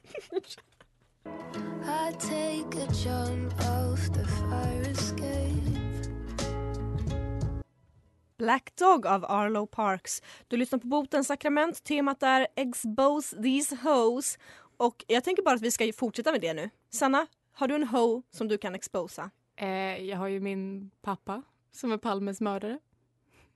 Black 8.36 8.76
Dog 8.76 9.06
av 9.06 9.24
Arlo 9.24 9.66
Parks. 9.66 10.22
Du 10.48 10.56
lyssnar 10.56 10.78
på 10.78 10.86
Botens 10.86 11.26
sakrament. 11.26 11.84
Temat 11.84 12.22
är 12.22 12.46
Expose 12.56 13.42
these 13.42 13.76
hoes. 13.82 14.38
Och 14.76 15.04
jag 15.08 15.24
tänker 15.24 15.42
bara 15.42 15.54
att 15.54 15.62
vi 15.62 15.70
ska 15.70 15.92
fortsätta 15.92 16.32
med 16.32 16.40
det 16.40 16.54
nu. 16.54 16.70
Sanna, 16.90 17.26
har 17.52 17.68
du 17.68 17.74
en 17.74 17.84
ho 17.84 18.22
som 18.30 18.48
du 18.48 18.58
kan 18.58 18.74
exposa? 18.74 19.30
Eh, 19.56 20.04
jag 20.04 20.16
har 20.16 20.28
ju 20.28 20.40
min 20.40 20.90
pappa 21.02 21.42
som 21.72 21.92
är 21.92 21.96
Palmes 21.96 22.40
mördare. 22.40 22.78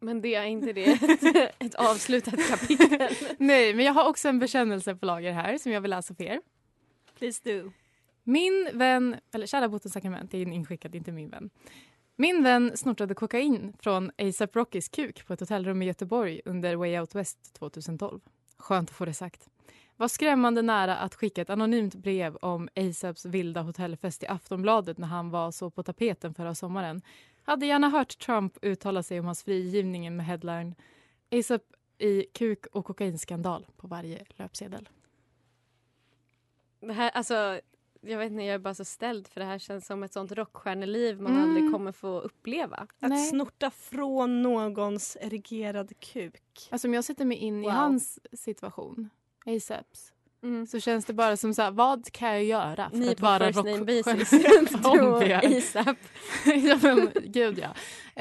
Men 0.00 0.20
det 0.20 0.34
är 0.34 0.44
inte 0.44 0.72
det 0.72 0.84
ett, 0.84 1.54
ett 1.58 1.74
avslutat 1.74 2.34
kapitel. 2.48 3.08
Nej, 3.38 3.74
men 3.74 3.84
jag 3.84 3.92
har 3.92 4.08
också 4.08 4.28
en 4.28 4.38
bekännelse 4.38 4.94
på 4.94 5.06
lager 5.06 5.32
här 5.32 5.58
som 5.58 5.72
jag 5.72 5.80
vill 5.80 5.90
läsa 5.90 6.14
för 6.14 6.24
er. 6.24 6.40
Please 7.18 7.40
do. 7.44 7.72
Min 8.24 8.68
vän, 8.72 9.16
eller 9.32 9.46
kära 9.46 9.68
Botens 9.68 9.92
sakrament, 9.92 10.30
det 10.30 10.38
är 10.38 10.42
en 10.42 10.52
inskickad, 10.52 10.94
inte 10.94 11.12
min 11.12 11.30
vän. 11.30 11.50
Min 12.16 12.42
vän 12.42 12.76
snortade 12.76 13.14
kokain 13.14 13.72
från 13.78 14.10
ASAP 14.18 14.56
Rockys 14.56 14.88
kuk 14.88 15.26
på 15.26 15.32
ett 15.32 15.40
hotellrum 15.40 15.82
i 15.82 15.86
Göteborg 15.86 16.40
under 16.44 16.76
Way 16.76 16.98
Out 16.98 17.14
West 17.14 17.54
2012. 17.54 18.20
Skönt 18.56 18.90
att 18.90 18.96
få 18.96 19.04
det 19.04 19.14
sagt. 19.14 19.48
Var 20.00 20.08
skrämmande 20.08 20.62
nära 20.62 20.96
att 20.96 21.14
skicka 21.14 21.42
ett 21.42 21.50
anonymt 21.50 21.94
brev 21.94 22.36
om 22.36 22.68
ASAPs 22.76 23.24
vilda 23.24 23.62
hotellfest 23.62 24.22
i 24.22 24.26
Aftonbladet 24.26 24.98
när 24.98 25.08
han 25.08 25.30
var 25.30 25.50
så 25.50 25.70
på 25.70 25.82
tapeten 25.82 26.34
förra 26.34 26.54
sommaren. 26.54 27.02
Hade 27.44 27.66
gärna 27.66 27.88
hört 27.88 28.18
Trump 28.18 28.58
uttala 28.62 29.02
sig 29.02 29.20
om 29.20 29.26
hans 29.26 29.42
frigivning 29.42 30.16
med 30.16 30.26
headline 30.26 30.74
ASAP 31.32 31.62
i 31.98 32.22
kuk 32.22 32.66
och 32.66 32.84
kokainskandal 32.84 33.66
på 33.76 33.86
varje 33.86 34.24
löpsedel. 34.28 34.88
Det 36.80 36.92
här, 36.92 37.10
alltså, 37.10 37.60
jag 38.00 38.18
vet 38.18 38.30
inte, 38.32 38.42
jag 38.44 38.54
är 38.54 38.58
bara 38.58 38.74
så 38.74 38.84
ställd 38.84 39.28
för 39.28 39.40
det 39.40 39.46
här 39.46 39.58
känns 39.58 39.86
som 39.86 40.02
ett 40.02 40.12
sånt 40.12 40.32
rockstjärneliv 40.32 41.20
man 41.20 41.32
Mm. 41.32 41.42
aldrig 41.48 41.72
kommer 41.72 41.92
få 41.92 42.20
uppleva. 42.20 42.86
Att 43.00 43.28
snorta 43.28 43.70
från 43.70 44.42
någons 44.42 45.16
erigerad 45.20 45.92
kuk. 46.00 46.68
Alltså 46.70 46.88
om 46.88 46.94
jag 46.94 47.04
sätter 47.04 47.24
mig 47.24 47.36
in 47.36 47.58
i 47.64 47.66
Wow. 47.66 47.70
hans 47.72 48.18
situation, 48.32 49.10
ASAPs, 49.46 50.12
Mm. 50.42 50.66
så 50.66 50.80
känns 50.80 51.04
det 51.04 51.12
bara 51.12 51.36
som 51.36 51.54
så 51.54 51.62
här, 51.62 51.70
vad 51.70 52.12
kan 52.12 52.28
jag 52.28 52.44
göra 52.44 52.90
för 52.90 52.96
Ni 52.96 53.08
att 53.08 53.20
vara 53.20 53.50
rockstjärna? 53.50 55.38
ASAP. 55.58 55.96
ja, 56.64 56.78
men, 56.82 57.10
gud 57.24 57.58
ja. 57.58 57.68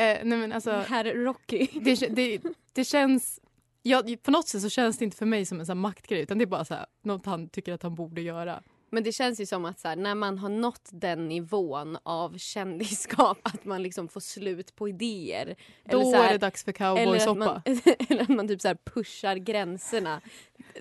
Eh, 0.02 0.18
nej 0.24 0.38
men 0.38 0.52
alltså, 0.54 0.72
Herr 0.72 1.04
Rocky. 1.14 1.68
det, 1.74 1.96
det, 2.16 2.42
det 2.74 2.84
känns... 2.84 3.40
Ja, 3.84 4.04
på 4.24 4.32
något 4.32 4.48
sätt 4.48 4.62
så 4.62 4.70
känns 4.70 4.98
det 4.98 5.06
inte 5.06 5.18
för 5.18 5.26
mig 5.26 5.46
som 5.46 5.60
en 5.60 5.66
sån 5.66 5.78
maktgrej 5.78 6.22
utan 6.22 6.38
det 6.38 6.44
är 6.44 6.46
bara 6.46 6.66
så 6.66 6.74
här, 6.74 6.86
något 7.04 7.26
han 7.26 7.50
tycker 7.50 7.74
att 7.74 7.84
han 7.84 7.96
borde 7.96 8.22
göra. 8.22 8.64
Men 8.90 9.04
det 9.04 9.12
känns 9.12 9.42
ju 9.42 9.46
som 9.46 9.66
att 9.66 9.80
så 9.80 9.88
här, 9.88 9.96
när 9.96 10.16
man 10.16 10.38
har 10.38 10.50
nått 10.50 10.90
den 10.92 11.28
nivån 11.28 11.98
av 12.04 12.38
kändisskap 12.38 13.38
att 13.44 13.66
man 13.66 13.84
liksom 13.84 14.08
får 14.08 14.20
slut 14.20 14.76
på 14.76 14.90
idéer. 14.90 15.56
Då 15.92 16.02
så 16.02 16.16
här- 16.18 16.28
är 16.28 16.32
det 16.32 16.38
dags 16.38 16.64
för 16.64 16.72
eller 16.82 17.06
cowboysoppa. 17.06 17.34
man, 17.36 17.62
eller 18.10 18.22
att 18.22 18.30
man 18.30 18.48
typ 18.48 18.62
så 18.62 18.76
pushar 18.94 19.36
gränserna 19.36 20.22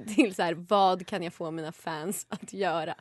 till 0.14 0.34
så 0.34 0.42
här, 0.42 0.54
vad 0.54 1.06
kan 1.06 1.22
jag 1.22 1.32
få 1.32 1.50
mina 1.50 1.72
fans 1.72 2.26
att 2.28 2.52
göra. 2.52 2.94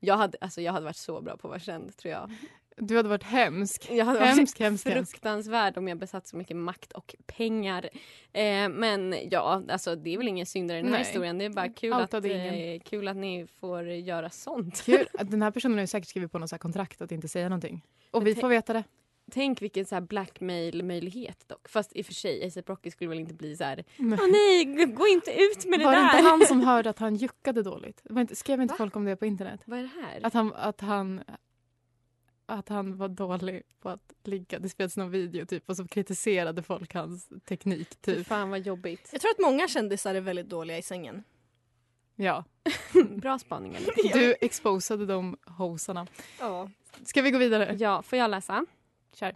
Jag 0.00 0.16
hade, 0.16 0.38
alltså 0.40 0.60
jag 0.60 0.72
hade 0.72 0.84
varit 0.84 0.96
så 0.96 1.20
bra 1.20 1.36
på 1.36 1.48
att 1.48 1.50
vara 1.50 1.60
känd 1.60 1.96
tror 1.96 2.12
jag. 2.12 2.30
Du 2.76 2.96
hade 2.96 3.08
varit 3.08 3.22
hemsk. 3.22 3.88
Jag 3.90 4.04
hade 4.04 4.18
hemsk, 4.18 4.38
varit 4.38 4.58
hemsk, 4.58 4.86
hemsk. 4.88 5.10
fruktansvärd 5.10 5.78
om 5.78 5.88
jag 5.88 5.98
besatt 5.98 6.26
så 6.26 6.36
mycket 6.36 6.56
makt 6.56 6.92
och 6.92 7.14
pengar. 7.26 7.88
Eh, 8.32 8.68
men 8.68 9.14
ja, 9.30 9.62
alltså 9.68 9.96
det 9.96 10.14
är 10.14 10.18
väl 10.18 10.28
ingen 10.28 10.46
syndare 10.46 10.78
i 10.78 10.82
den 10.82 10.90
här 10.90 10.98
Nej. 10.98 11.06
historien. 11.06 11.38
Det 11.38 11.44
är 11.44 11.50
bara 11.50 11.68
kul 11.68 11.92
Allt 11.92 12.14
att, 12.14 12.24
eh, 12.24 12.80
kul 12.84 13.08
att 13.08 13.16
ni 13.16 13.46
får 13.60 13.84
göra 13.84 14.30
sånt. 14.30 14.82
Kul. 14.84 15.06
Den 15.20 15.42
här 15.42 15.50
personen 15.50 15.78
har 15.78 15.86
säkert 15.86 16.08
skrivit 16.08 16.32
på 16.32 16.38
något 16.38 16.58
kontrakt 16.58 17.02
att 17.02 17.12
inte 17.12 17.28
säga 17.28 17.48
någonting. 17.48 17.82
Och 18.10 18.22
Men 18.22 18.34
vi 18.34 18.40
får 18.40 18.48
veta 18.48 18.72
det. 18.72 18.84
Tänk 19.30 19.62
vilken 19.62 19.86
så 19.86 19.94
här 19.94 20.02
blackmail-möjlighet 20.02 21.48
dock. 21.48 21.68
Fast 21.68 21.96
i 21.96 22.02
och 22.02 22.06
för 22.06 22.12
sig, 22.14 22.46
ASAP 22.46 22.68
Rocky 22.68 22.90
skulle 22.90 23.08
väl 23.08 23.18
inte 23.18 23.34
bli 23.34 23.56
så 23.56 23.64
här. 23.64 23.84
Nej. 23.96 24.18
Åh 24.22 24.28
nej, 24.30 24.86
gå 24.86 25.06
inte 25.06 25.30
ut 25.30 25.64
med 25.64 25.78
det 25.80 25.84
Var 25.84 25.92
det 25.92 25.98
där. 25.98 26.16
inte 26.16 26.28
han 26.28 26.46
som 26.46 26.60
hörde 26.66 26.90
att 26.90 26.98
han 26.98 27.16
juckade 27.16 27.62
dåligt? 27.62 28.00
Var 28.04 28.20
inte, 28.20 28.36
skrev 28.36 28.60
inte 28.62 28.72
Va? 28.72 28.78
folk 28.78 28.96
om 28.96 29.04
det 29.04 29.16
på 29.16 29.26
internet? 29.26 29.60
Vad 29.64 29.78
är 29.78 29.82
det 29.82 29.90
här? 30.02 30.20
Att 30.26 30.34
han, 30.34 30.52
att 30.54 30.80
han 30.80 31.22
att 32.46 32.68
han 32.68 32.96
var 32.96 33.08
dålig 33.08 33.62
på 33.80 33.88
att 33.88 34.12
ligga. 34.24 34.58
Det 34.58 34.68
spelades 34.68 34.96
någon 34.96 35.10
video 35.10 35.46
typ 35.46 35.68
och 35.68 35.76
så 35.76 35.86
kritiserade 35.88 36.62
folk 36.62 36.94
hans 36.94 37.28
teknik 37.44 37.88
Fy 38.04 38.14
typ. 38.14 38.26
fan 38.26 38.50
vad 38.50 38.60
jobbigt. 38.60 39.08
Jag 39.12 39.20
tror 39.20 39.30
att 39.30 39.38
många 39.40 39.68
kändisar 39.68 40.14
är 40.14 40.20
väldigt 40.20 40.48
dåliga 40.48 40.78
i 40.78 40.82
sängen. 40.82 41.24
Ja. 42.16 42.44
Bra 43.10 43.38
spaningar. 43.38 43.80
Du 44.12 44.34
exposade 44.40 45.06
de 45.06 45.36
hosarna. 45.46 46.06
Ja. 46.40 46.70
Ska 47.04 47.22
vi 47.22 47.30
gå 47.30 47.38
vidare? 47.38 47.76
Ja, 47.78 48.02
får 48.02 48.18
jag 48.18 48.30
läsa? 48.30 48.66
Kör. 49.14 49.34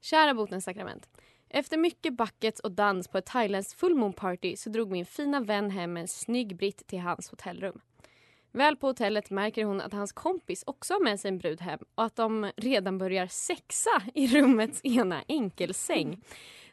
Kära 0.00 0.34
botens 0.34 0.64
sakrament. 0.64 1.08
Efter 1.48 1.76
mycket 1.76 2.16
buckets 2.16 2.60
och 2.60 2.72
dans 2.72 3.08
på 3.08 3.18
ett 3.18 3.26
thailändskt 3.26 3.80
fullmoonparty 3.80 4.50
party 4.50 4.56
så 4.56 4.70
drog 4.70 4.90
min 4.90 5.06
fina 5.06 5.40
vän 5.40 5.70
hem 5.70 5.96
en 5.96 6.08
snygg 6.08 6.56
britt 6.56 6.86
till 6.86 7.00
hans 7.00 7.30
hotellrum. 7.30 7.80
Väl 8.52 8.76
på 8.76 8.86
hotellet 8.86 9.30
märker 9.30 9.64
hon 9.64 9.80
att 9.80 9.92
hans 9.92 10.12
kompis 10.12 10.64
också 10.66 10.94
har 10.94 11.00
med 11.00 11.20
sig 11.20 11.28
en 11.28 11.38
brud 11.38 11.60
hem 11.60 11.80
och 11.94 12.04
att 12.04 12.16
de 12.16 12.50
redan 12.56 12.98
börjar 12.98 13.26
sexa 13.26 14.02
i 14.14 14.26
rummets 14.26 14.80
ena 14.84 15.22
enkelsäng. 15.28 16.22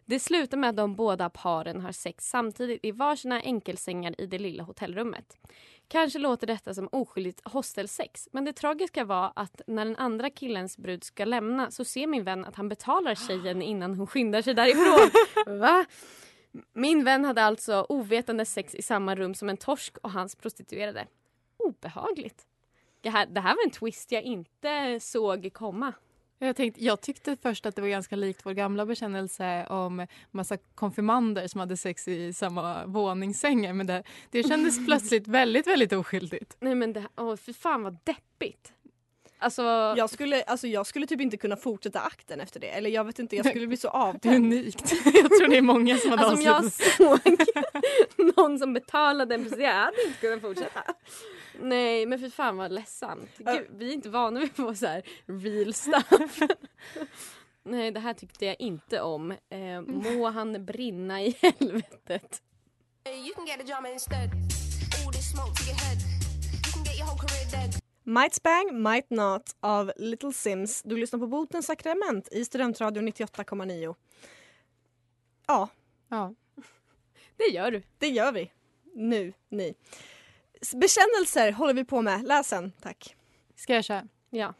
Det 0.06 0.20
slutar 0.20 0.58
med 0.58 0.70
att 0.70 0.76
de 0.76 0.96
båda 0.96 1.30
paren 1.30 1.82
har 1.82 1.92
sex 1.92 2.30
samtidigt 2.30 2.86
i 2.86 2.92
varsina 2.92 3.42
enkelsängar 3.42 4.22
i 4.22 4.26
det 4.26 4.40
lilla 4.40 4.64
hotellrummet. 4.64 5.38
Kanske 5.88 6.20
låter 6.20 6.48
detta 6.48 6.74
som 6.74 6.90
oskyldigt 6.92 7.42
hostelsex 7.48 8.30
men 8.32 8.46
det 8.46 8.54
tragiska 8.54 9.06
var 9.06 9.34
att 9.36 9.62
när 9.68 9.86
den 9.86 9.96
andra 9.96 10.30
killens 10.30 10.78
brud 10.78 11.04
ska 11.04 11.26
lämna 11.26 11.72
så 11.72 11.86
ser 11.86 12.08
min 12.08 12.24
vän 12.24 12.46
att 12.46 12.56
han 12.56 12.70
betalar 12.70 13.16
tjejen 13.16 13.62
innan 13.62 13.96
hon 13.96 14.08
skyndar 14.08 14.42
sig 14.42 14.54
därifrån. 14.54 15.12
Va? 15.60 15.86
Min 16.74 17.04
vän 17.04 17.26
hade 17.26 17.44
alltså 17.44 17.86
ovetande 17.90 18.46
sex 18.46 18.76
i 18.76 18.82
samma 18.82 19.16
rum 19.16 19.36
som 19.36 19.50
en 19.50 19.58
torsk 19.58 19.98
och 19.98 20.12
hans 20.12 20.36
prostituerade. 20.36 21.08
Obehagligt. 21.58 22.48
Det 23.02 23.10
här, 23.10 23.26
det 23.26 23.42
här 23.42 23.56
var 23.56 23.64
en 23.64 23.72
twist 23.72 24.12
jag 24.12 24.24
inte 24.24 25.00
såg 25.00 25.54
komma. 25.54 25.94
Jag, 26.48 26.56
tänkte, 26.56 26.84
jag 26.84 27.02
tyckte 27.02 27.38
först 27.42 27.66
att 27.66 27.76
det 27.76 27.82
var 27.82 27.90
ganska 27.90 28.16
likt 28.16 28.46
vår 28.46 28.54
gamla 28.54 28.86
bekännelse 28.86 29.66
om 29.70 30.08
massa 30.32 30.58
konfirmander 30.76 31.48
som 31.48 31.60
hade 31.60 31.78
sex 31.78 32.08
i 32.08 32.34
samma 32.34 32.86
våningssängar. 32.86 33.74
Men 33.74 33.88
det, 33.88 34.04
det 34.32 34.44
kändes 34.44 34.86
plötsligt 34.86 35.28
väldigt, 35.28 35.68
väldigt 35.68 35.94
oskyldigt. 35.94 36.58
Nej 36.60 36.76
men 36.76 36.94
det, 36.94 37.08
åh, 37.18 37.36
för 37.36 37.54
fan 37.54 37.84
vad 37.84 37.98
deppigt. 38.04 38.74
Alltså, 39.44 39.62
Jag 39.98 40.10
skulle, 40.10 40.44
alltså 40.44 40.68
jag 40.68 40.88
skulle 40.88 41.08
typ 41.08 41.22
inte 41.22 41.38
kunna 41.38 41.56
fortsätta 41.58 42.00
akten 42.00 42.40
efter 42.42 42.60
det. 42.60 42.68
Eller 42.70 42.90
jag 42.90 43.04
vet 43.04 43.20
inte, 43.20 43.36
jag 43.36 43.46
skulle 43.46 43.68
bli 43.68 43.78
så 43.78 43.88
Det 43.92 43.98
är 43.98 44.00
avtänd. 44.02 44.36
unikt. 44.36 44.92
Jag 45.06 45.38
tror 45.40 45.48
det 45.48 45.58
är 45.58 45.62
många 45.62 45.98
som 45.98 46.10
hade 46.12 46.24
alltså 46.26 46.36
om 46.36 46.42
jag 46.42 46.72
såg 46.72 47.38
någon 48.38 48.60
som 48.60 48.74
betalade 48.74 49.36
en 49.36 49.42
prostituerad, 49.44 49.74
jag 49.76 49.82
hade 49.86 50.04
inte 50.08 50.20
kunnat 50.20 50.42
fortsätta. 50.42 50.84
Nej 51.60 52.06
men 52.06 52.20
för 52.20 52.30
fan 52.30 52.58
vad 52.58 52.72
ledsamt. 52.72 53.30
Gud, 53.38 53.68
vi 53.78 53.90
är 53.90 53.94
inte 53.94 54.10
vana 54.10 54.40
vid 54.40 54.50
att 54.50 54.56
få 54.56 54.76
så 54.76 54.86
här 54.88 55.04
real 55.26 55.74
stuff. 55.74 56.40
Nej 57.66 57.92
det 57.92 58.00
här 58.00 58.14
tyckte 58.14 58.46
jag 58.46 58.56
inte 58.60 59.02
om. 59.02 59.32
Eh, 59.32 59.82
må 59.82 60.30
han 60.30 60.66
brinna 60.66 61.22
i 61.24 61.36
helvetet. 61.42 62.42
You 63.06 63.34
can 63.36 63.46
get 63.46 63.60
a 63.60 63.64
drama 63.68 63.90
instead. 63.90 64.30
All 65.06 65.14
this 65.14 65.32
smoke 65.32 65.54
to 65.58 65.64
your 65.70 65.80
head. 65.80 65.98
You 66.66 66.74
can 66.74 66.84
get 66.84 66.96
your 67.00 67.08
whole 67.08 67.20
career 67.20 67.52
dead. 67.52 67.83
Might 68.04 68.44
Bang, 68.44 68.82
Might 68.82 69.10
Not 69.10 69.56
av 69.60 69.92
Little 69.96 70.34
Sims. 70.34 70.82
Du 70.82 70.98
lyssnar 70.98 71.20
på 71.20 71.28
Botens 71.28 71.66
sakrament 71.66 72.28
i 72.32 72.46
Studentradion 72.46 73.08
98,9. 73.08 73.96
Ja, 75.48 75.70
Ja. 76.10 76.34
Det 77.38 77.44
gör 77.44 77.72
du. 77.72 77.84
det 77.98 78.08
gör 78.08 78.32
vi. 78.32 78.52
Nu, 78.94 79.34
ni. 79.50 79.74
Bekännelser 80.74 81.52
håller 81.52 81.74
vi 81.74 81.86
på 81.86 82.02
med. 82.02 82.24
Läs 82.24 82.50
den, 82.50 82.72
tack. 82.82 83.16
Ska 83.56 83.74
jag 83.74 83.84
köra? 83.84 84.08
Ja. 84.30 84.54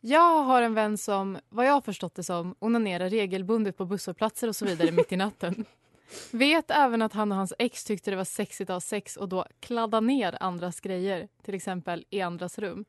Jag 0.00 0.42
har 0.42 0.62
en 0.62 0.74
vän 0.74 0.98
som, 0.98 1.38
vad 1.48 1.66
jag 1.66 1.72
har 1.72 1.80
förstått 1.80 2.14
det 2.14 2.22
som, 2.22 2.54
onanerar 2.58 3.08
regelbundet 3.08 3.76
på 3.76 3.84
busshållplatser 3.84 4.48
och 4.48 4.56
så 4.56 4.64
vidare 4.64 4.92
mitt 4.92 5.12
i 5.12 5.16
natten. 5.16 5.64
Vet 6.30 6.70
även 6.70 7.02
att 7.02 7.12
han 7.12 7.32
och 7.32 7.38
hans 7.38 7.54
ex 7.58 7.84
tyckte 7.84 8.10
det 8.10 8.16
var 8.16 8.24
sexigt 8.24 8.70
att 8.70 8.74
ha 8.74 8.80
sex 8.80 9.16
och 9.16 9.28
då 9.28 9.46
kladda 9.60 10.00
ner 10.00 10.36
andras 10.40 10.80
grejer, 10.80 11.28
till 11.42 11.54
exempel 11.54 12.04
i 12.10 12.20
andras 12.20 12.58
rum. 12.58 12.84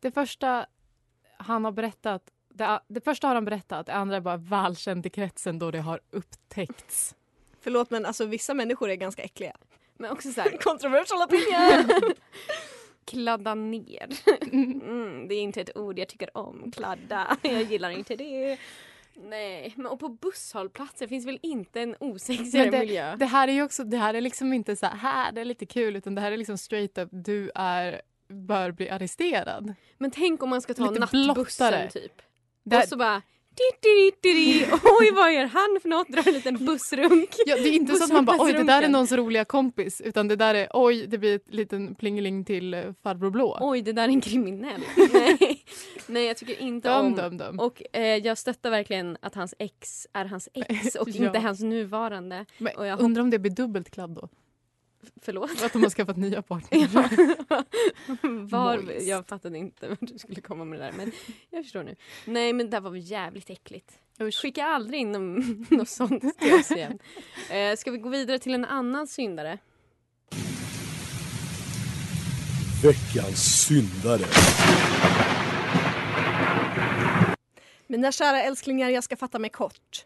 Det 0.00 0.10
första 0.10 0.66
han 1.36 1.64
har 1.64 1.72
berättat, 1.72 2.22
det, 2.48 2.80
det 2.88 3.00
första 3.00 3.28
har 3.28 3.34
han 3.34 3.44
berättat, 3.44 3.86
det 3.86 3.92
andra 3.92 4.16
är 4.16 4.20
bara 4.20 4.36
välkänt 4.36 5.06
i 5.06 5.10
kretsen 5.10 5.58
då 5.58 5.70
det 5.70 5.80
har 5.80 6.00
upptäckts. 6.10 7.14
Förlåt 7.60 7.90
men 7.90 8.06
alltså 8.06 8.24
vissa 8.24 8.54
människor 8.54 8.90
är 8.90 8.94
ganska 8.94 9.22
äckliga. 9.22 9.56
Men 9.94 10.10
också 10.10 10.32
så 10.32 10.40
här, 10.40 10.58
Controversial 10.60 11.22
opinion! 11.22 12.12
kladda 13.04 13.54
ner. 13.54 14.08
Mm, 14.52 15.28
det 15.28 15.34
är 15.34 15.40
inte 15.40 15.60
ett 15.60 15.76
ord 15.76 15.98
jag 15.98 16.08
tycker 16.08 16.36
om. 16.36 16.72
Kladda. 16.76 17.36
Jag 17.42 17.62
gillar 17.62 17.90
inte 17.90 18.16
det. 18.16 18.58
Nej, 19.16 19.72
men 19.76 19.86
och 19.86 20.00
på 20.00 20.08
busshållplatser 20.08 21.06
finns 21.06 21.26
väl 21.26 21.38
inte 21.42 21.80
en 21.80 21.96
osexigare 22.00 22.70
det, 22.70 22.78
miljö? 22.78 23.16
det 23.16 23.26
här 23.26 23.48
är 23.48 23.52
ju 23.52 23.62
också, 23.62 23.84
det 23.84 23.96
här 23.96 24.14
är 24.14 24.20
liksom 24.20 24.52
inte 24.52 24.76
så 24.76 24.86
här, 24.86 24.96
här 24.96 25.32
det 25.32 25.40
är 25.40 25.44
lite 25.44 25.66
kul 25.66 25.96
utan 25.96 26.14
det 26.14 26.20
här 26.20 26.32
är 26.32 26.36
liksom 26.36 26.58
straight 26.58 26.98
up, 26.98 27.08
du 27.12 27.50
är, 27.54 28.02
bör 28.28 28.70
bli 28.70 28.90
arresterad. 28.90 29.74
Men 29.98 30.10
tänk 30.10 30.42
om 30.42 30.48
man 30.50 30.62
ska 30.62 30.74
ta 30.74 30.88
Lite 30.90 31.00
nattbussen 31.00 31.34
blottare. 31.34 31.90
typ. 31.90 32.22
Det 32.62 32.76
här- 32.76 32.82
Och 32.82 32.88
så 32.88 32.96
bara... 32.96 33.22
Oj, 35.00 35.10
vad 35.14 35.34
gör 35.34 35.44
han 35.46 35.78
för 35.82 35.88
något? 35.88 36.08
Drar 36.08 36.28
en 36.28 36.34
liten 36.34 36.66
bussrunk. 36.66 37.34
Ja, 37.46 37.56
det 37.56 37.68
är 37.68 37.72
inte 37.72 37.94
så 37.96 38.04
att 38.04 38.12
man 38.12 38.24
bara 38.24 38.42
oj 38.42 38.52
det 38.52 38.62
där 38.62 38.82
är 38.82 38.88
någons 38.88 39.12
roliga 39.12 39.44
kompis 39.44 40.00
utan 40.00 40.28
det 40.28 40.36
där 40.36 40.54
är 40.54 40.68
oj 40.72 41.06
det 41.06 41.18
blir 41.18 41.36
ett 41.36 41.54
liten 41.54 41.94
plingeling 41.94 42.44
till 42.44 42.74
eh, 42.74 42.84
farbror 43.02 43.30
blå. 43.30 43.58
Oj, 43.60 43.82
det 43.82 43.92
där 43.92 44.02
är 44.04 44.08
en 44.08 44.20
kriminell. 44.20 44.80
Nej, 45.12 45.64
Nej 46.06 46.24
jag 46.26 46.36
tycker 46.36 46.60
inte 46.60 46.88
Döm, 46.88 47.06
om... 47.06 47.14
döm, 47.16 47.36
döm. 47.36 47.58
Och 47.58 47.82
eh, 47.92 48.16
jag 48.16 48.38
stöttar 48.38 48.70
verkligen 48.70 49.16
att 49.22 49.34
hans 49.34 49.54
ex 49.58 50.06
är 50.12 50.24
hans 50.24 50.48
ex 50.54 50.94
och 51.00 51.08
Ja. 51.08 51.26
inte 51.26 51.38
hans 51.38 51.60
nuvarande. 51.60 52.44
Men 52.58 52.76
och 52.76 52.86
jag 52.86 53.00
undrar 53.00 53.22
om 53.22 53.30
det 53.30 53.38
blir 53.38 53.52
dubbelt 53.52 53.90
kladd 53.90 54.10
då? 54.10 54.28
Förlåt? 55.22 55.62
Att 55.62 55.72
de 55.72 55.82
har 55.82 55.90
skaffat 55.90 56.16
nya 56.16 56.42
partners. 56.42 56.90
Var, 58.50 58.78
Boys. 58.78 59.06
jag 59.06 59.26
fattade 59.26 59.58
inte 59.58 59.88
vart 59.88 59.98
du 60.00 60.18
skulle 60.18 60.40
komma 60.40 60.64
med 60.64 60.78
det 60.80 60.84
där 60.84 60.92
men 60.92 61.12
jag 61.50 61.64
förstår 61.64 61.82
nu. 61.82 61.96
Nej 62.24 62.52
men 62.52 62.70
det 62.70 62.80
var 62.80 62.94
jävligt 62.96 63.50
äckligt. 63.50 63.98
Skicka 64.42 64.64
aldrig 64.64 65.00
in 65.00 65.12
någon- 65.12 65.66
något 65.70 65.88
sånt 65.88 66.38
till 66.38 66.54
oss 66.54 66.70
igen. 66.70 66.98
Eh, 67.50 67.76
ska 67.76 67.90
vi 67.90 67.98
gå 67.98 68.08
vidare 68.08 68.38
till 68.38 68.54
en 68.54 68.64
annan 68.64 69.06
syndare? 69.06 69.58
Veckans 72.82 73.64
syndare. 73.66 74.24
Mina 77.86 78.12
kära 78.12 78.42
älsklingar, 78.42 78.88
jag 78.90 79.04
ska 79.04 79.16
fatta 79.16 79.38
mig 79.38 79.50
kort. 79.50 80.04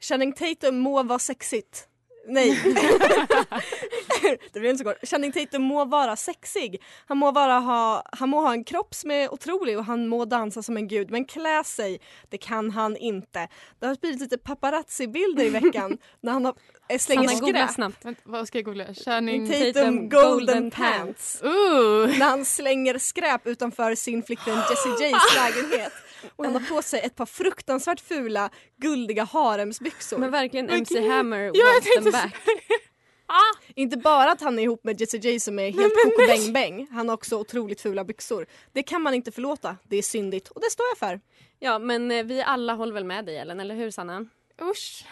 Channing 0.00 0.32
Tatum 0.32 0.78
må 0.78 1.02
vara 1.02 1.18
sexigt. 1.18 1.88
Nej. 2.28 2.60
det 4.52 4.60
blir 4.60 4.70
inte 4.70 4.84
så 4.84 4.84
kort. 4.84 5.08
Channing 5.08 5.32
Tatum 5.32 5.62
må 5.62 5.84
vara 5.84 6.16
sexig. 6.16 6.82
Han 7.06 7.18
må, 7.18 7.32
vara 7.32 7.58
ha, 7.58 8.02
han 8.12 8.28
må 8.28 8.40
ha 8.40 8.52
en 8.52 8.64
kropp 8.64 8.94
som 8.94 9.10
är 9.10 9.32
otrolig 9.32 9.78
och 9.78 9.84
han 9.84 10.08
må 10.08 10.24
dansa 10.24 10.62
som 10.62 10.76
en 10.76 10.88
gud. 10.88 11.10
Men 11.10 11.24
klä 11.24 11.64
sig, 11.64 12.00
det 12.28 12.38
kan 12.38 12.70
han 12.70 12.96
inte. 12.96 13.48
Det 13.80 13.86
har 13.86 13.94
spridit 13.94 14.20
lite 14.20 14.38
paparazzi-bilder 14.38 15.44
i 15.44 15.48
veckan 15.48 15.98
när 16.20 16.32
han 16.32 16.44
har, 16.44 16.54
slänger 16.98 17.28
Sanna, 17.28 17.48
skräp. 17.48 17.70
snabbt. 17.70 18.04
Vänta, 18.04 18.20
vad 18.24 18.48
ska 18.48 18.58
jag 18.58 18.64
googla? 18.64 18.94
Channing 18.94 19.48
Tatum 19.48 20.08
golden 20.08 20.70
pants. 20.70 21.42
Ooh. 21.42 22.18
När 22.18 22.26
han 22.26 22.44
slänger 22.44 22.98
skräp 22.98 23.46
utanför 23.46 23.94
sin 23.94 24.22
flickvän 24.22 24.58
Jessie 24.70 24.92
Jays 25.00 25.34
lägenhet. 25.36 25.92
Och 26.36 26.44
han 26.44 26.54
har 26.54 26.76
på 26.76 26.82
sig 26.82 27.00
ett 27.00 27.16
par 27.16 27.26
fruktansvärt 27.26 28.00
fula 28.00 28.50
guldiga 28.76 29.24
haremsbyxor. 29.24 30.18
Men 30.18 30.30
verkligen 30.30 30.70
MC. 30.70 31.08
Hammer 31.08 31.50
Ja, 31.54 31.80
jag 31.94 32.02
wants 32.02 32.17
them 32.20 32.30
tänkte 32.30 32.88
back. 33.28 33.74
Inte 33.74 33.96
bara 33.96 34.32
att 34.32 34.40
han 34.40 34.58
är 34.58 34.62
ihop 34.62 34.84
med 34.84 35.00
Jessie 35.00 35.20
J 35.20 35.40
som 35.40 35.58
är 35.58 35.72
helt 35.72 35.94
koko 36.04 36.26
bäng 36.26 36.52
bäng. 36.52 36.88
Han 36.90 37.08
har 37.08 37.14
också 37.14 37.36
otroligt 37.36 37.80
fula 37.80 38.04
byxor. 38.04 38.46
Det 38.72 38.82
kan 38.82 39.02
man 39.02 39.14
inte 39.14 39.32
förlåta. 39.32 39.76
Det 39.82 39.96
är 39.96 40.02
syndigt 40.02 40.48
och 40.48 40.60
det 40.60 40.70
står 40.70 40.86
jag 40.90 40.98
för. 40.98 41.20
Ja 41.58 41.78
men 41.78 42.10
eh, 42.10 42.24
vi 42.24 42.42
alla 42.42 42.74
håller 42.74 42.94
väl 42.94 43.04
med 43.04 43.24
dig 43.26 43.36
Ellen, 43.36 43.60
eller 43.60 43.74
hur 43.74 43.90
Sanna? 43.90 44.26
Usch. 44.62 45.04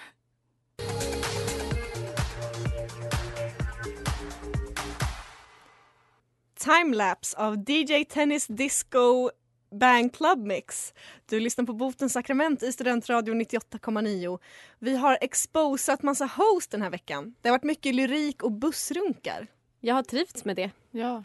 Timelapse 6.59 7.37
av 7.39 7.71
DJ 7.71 8.05
Tennis 8.05 8.47
Disco 8.47 9.31
Bang 9.71 10.15
Club 10.17 10.47
Mix. 10.47 10.95
Du 11.29 11.41
lyssnar 11.41 11.65
på 11.65 11.73
Botens 11.73 12.13
sakrament 12.13 12.63
i 12.63 12.73
Studentradion 12.73 13.41
98,9. 13.43 14.39
Vi 14.79 14.97
har 14.97 15.19
exposat 15.21 16.03
massa 16.03 16.27
host 16.27 16.71
den 16.71 16.83
här 16.83 16.91
veckan. 16.91 17.35
Det 17.41 17.49
har 17.49 17.55
varit 17.55 17.65
mycket 17.65 17.95
lyrik 17.95 18.43
och 18.43 18.53
bussrunkar. 18.53 19.47
Jag 19.81 19.95
har 19.95 20.03
trivts 20.03 20.45
med 20.45 20.57
det. 20.57 20.71
Ja. 20.91 21.25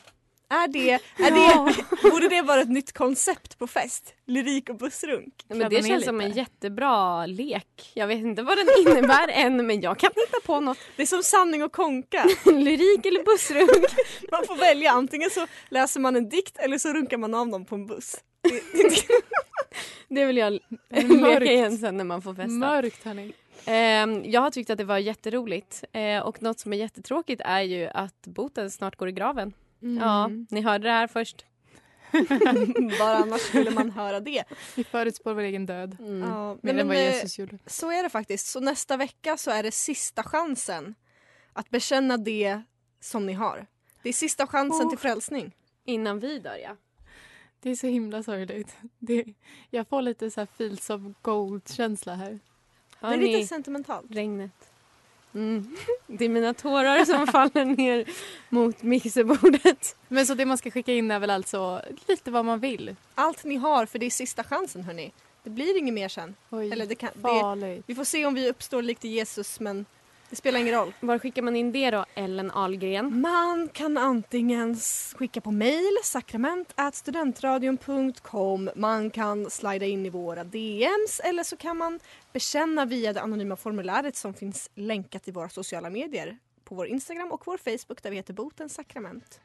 Är 0.49 0.67
det, 0.67 0.91
är 0.91 0.99
Ja. 1.17 1.73
det, 2.01 2.09
borde 2.09 2.27
det 2.29 2.41
vara 2.41 2.61
ett 2.61 2.69
nytt 2.69 2.93
koncept 2.93 3.57
på 3.59 3.67
fest? 3.67 4.13
Lyrik 4.27 4.69
och 4.69 4.75
bussrunk? 4.77 5.45
Ja, 5.47 5.55
men 5.55 5.69
det 5.69 5.83
känns 5.87 6.05
som 6.05 6.21
en 6.21 6.31
jättebra 6.31 7.25
lek. 7.25 7.91
Jag 7.93 8.07
vet 8.07 8.17
inte 8.17 8.43
vad 8.43 8.57
den 8.57 8.67
innebär 8.87 9.27
än 9.27 9.67
men 9.67 9.81
jag 9.81 9.99
kan 9.99 10.09
hitta 10.15 10.37
på 10.45 10.59
något. 10.59 10.77
Det 10.95 11.01
är 11.01 11.05
som 11.07 11.23
sanning 11.23 11.63
och 11.63 11.71
konka. 11.71 12.25
Lyrik 12.45 13.05
eller 13.05 13.23
bussrunk. 13.23 13.85
Man 14.31 14.45
får 14.47 14.55
välja, 14.55 14.91
antingen 14.91 15.29
så 15.29 15.47
läser 15.69 15.99
man 15.99 16.15
en 16.15 16.29
dikt 16.29 16.57
eller 16.57 16.77
så 16.77 16.93
runkar 16.93 17.17
man 17.17 17.33
av 17.33 17.47
någon 17.47 17.65
på 17.65 17.75
en 17.75 17.85
buss. 17.85 18.15
Det 20.07 20.25
vill 20.25 20.37
jag 20.37 20.59
Mörkt. 20.89 21.39
leka 21.39 21.51
igen 21.51 21.77
sen 21.77 21.97
när 21.97 22.03
man 22.03 22.21
får 22.21 22.33
festa. 22.33 22.49
Mörkt 22.51 23.03
hörni. 23.03 23.33
Ehm, 23.65 24.23
jag 24.25 24.41
har 24.41 24.51
tyckt 24.51 24.69
att 24.69 24.77
det 24.77 24.83
var 24.83 24.97
jätteroligt 24.97 25.83
eh, 25.91 26.19
och 26.19 26.41
något 26.41 26.59
som 26.59 26.73
är 26.73 26.77
jättetråkigt 26.77 27.41
är 27.45 27.61
ju 27.61 27.87
att 27.87 28.21
boten 28.27 28.71
snart 28.71 28.95
går 28.95 29.09
i 29.09 29.11
graven. 29.11 29.53
Mm. 29.81 30.03
Ja, 30.03 30.29
ni 30.49 30.61
hörde 30.61 30.87
det 30.87 30.91
här 30.93 31.07
först. 31.07 31.45
Var 32.99 33.15
annars 33.15 33.41
skulle 33.41 33.71
man 33.71 33.91
höra 33.91 34.19
det? 34.19 34.43
Vi 34.75 34.83
förutspår 34.83 35.33
vår 35.33 35.41
egen 35.41 35.65
död. 35.65 35.97
Ja, 35.99 36.53
Mer 36.53 36.59
men, 36.61 36.79
än 36.79 36.87
vad 36.87 36.97
eh, 36.97 37.03
Jesus 37.15 37.39
gjorde. 37.39 37.57
Så 37.65 37.91
är 37.91 38.03
det 38.03 38.09
faktiskt. 38.09 38.47
Så 38.47 38.59
nästa 38.59 38.97
vecka 38.97 39.37
så 39.37 39.51
är 39.51 39.63
det 39.63 39.71
sista 39.71 40.23
chansen 40.23 40.95
att 41.53 41.69
bekänna 41.69 42.17
det 42.17 42.61
som 42.99 43.25
ni 43.25 43.33
har. 43.33 43.67
Det 44.03 44.09
är 44.09 44.13
sista 44.13 44.47
chansen 44.47 44.85
Oh. 44.85 44.89
till 44.89 44.99
frälsning. 44.99 45.51
Innan 45.85 46.19
vi 46.19 46.39
dör 46.39 46.57
ja. 46.63 46.75
Det 47.61 47.69
är 47.69 47.75
så 47.75 47.87
himla 47.87 48.23
sorgligt. 48.23 48.75
Det, 48.99 49.25
jag 49.69 49.87
får 49.87 50.01
lite 50.01 50.31
så 50.31 50.41
här 50.41 50.47
fields 50.57 50.89
of 50.89 51.01
gold-känsla 51.21 52.15
här. 52.15 52.39
Det 52.99 53.07
är 53.07 53.17
lite 53.17 53.47
sentimentalt. 53.47 54.05
Regnet. 54.09 54.71
Mm. 55.33 55.75
Det 56.07 56.25
är 56.25 56.29
mina 56.29 56.53
tårar 56.53 57.05
som 57.05 57.27
faller 57.31 57.65
ner 57.65 58.09
mot 58.49 58.83
mixerbordet. 58.83 59.95
Men 60.07 60.25
så 60.25 60.33
det 60.33 60.45
man 60.45 60.57
ska 60.57 60.71
skicka 60.71 60.93
in 60.93 61.11
är 61.11 61.19
väl 61.19 61.29
alltså 61.29 61.81
lite 62.07 62.31
vad 62.31 62.45
man 62.45 62.59
vill? 62.59 62.95
Allt 63.15 63.43
ni 63.43 63.55
har 63.55 63.85
för 63.85 63.99
det 63.99 64.05
är 64.05 64.09
sista 64.09 64.43
chansen 64.43 64.83
hörni. 64.83 65.11
Det 65.43 65.49
blir 65.49 65.77
inget 65.77 65.93
mer 65.93 66.09
sen. 66.09 66.35
Oj, 66.49 66.71
Eller 66.71 66.85
det 66.85 66.95
kan, 66.95 67.09
det, 67.59 67.83
vi 67.85 67.95
får 67.95 68.03
se 68.03 68.25
om 68.25 68.33
vi 68.33 68.49
uppstår 68.49 68.81
likt 68.81 69.03
Jesus 69.03 69.59
men 69.59 69.85
det 70.31 70.37
spelar 70.37 70.59
ingen 70.59 70.75
roll. 70.75 70.93
Var 70.99 71.19
skickar 71.19 71.41
man 71.41 71.55
in 71.55 71.71
det 71.71 71.91
då, 71.91 72.05
Ellen 72.15 72.51
Ahlgren? 72.51 73.21
Man 73.21 73.67
kan 73.67 73.97
antingen 73.97 74.75
skicka 75.15 75.41
på 75.41 75.51
mail 75.51 75.97
sakrament@studentradion.com. 76.03 78.69
Man 78.75 79.09
kan 79.09 79.49
slida 79.49 79.85
in 79.85 80.05
i 80.05 80.09
våra 80.09 80.43
DMs 80.43 81.21
eller 81.23 81.43
så 81.43 81.57
kan 81.57 81.77
man 81.77 81.99
bekänna 82.33 82.85
via 82.85 83.13
det 83.13 83.21
anonyma 83.21 83.55
formuläret 83.55 84.15
som 84.15 84.33
finns 84.33 84.69
länkat 84.75 85.27
i 85.27 85.31
våra 85.31 85.49
sociala 85.49 85.89
medier 85.89 86.37
på 86.63 86.75
vår 86.75 86.87
Instagram 86.87 87.31
och 87.31 87.41
vår 87.45 87.57
Facebook 87.57 88.03
där 88.03 88.09
vi 88.09 88.15
heter 88.15 88.33
Botens 88.33 88.73
sakrament. 88.73 89.39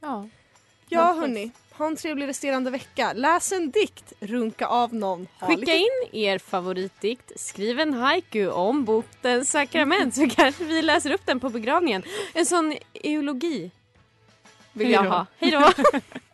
Ja. 0.00 0.28
Ja 0.88 1.12
hörni, 1.20 1.50
ha 1.72 1.86
en 1.86 1.96
trevlig 1.96 2.26
resterande 2.28 2.70
vecka. 2.70 3.12
Läs 3.12 3.52
en 3.52 3.70
dikt, 3.70 4.12
runka 4.20 4.66
av 4.66 4.94
någon. 4.94 5.28
Ha 5.40 5.46
Skicka 5.46 5.60
lite- 5.60 5.72
in 5.76 6.20
er 6.24 6.38
favoritdikt, 6.38 7.32
skriv 7.40 7.80
en 7.80 7.94
haiku 7.94 8.48
om 8.50 8.84
botens 8.84 9.50
sakrament 9.50 10.14
så 10.14 10.28
kanske 10.36 10.64
vi 10.64 10.82
läser 10.82 11.10
upp 11.10 11.26
den 11.26 11.40
på 11.40 11.48
begravningen. 11.48 12.02
En 12.34 12.46
sån 12.46 12.74
eologi 12.94 13.70
vill 14.72 14.90
jag 14.90 15.00
Hej 15.02 15.50
då. 15.50 15.58
ha. 15.58 15.72
Hej 15.72 15.82
då! 15.92 16.00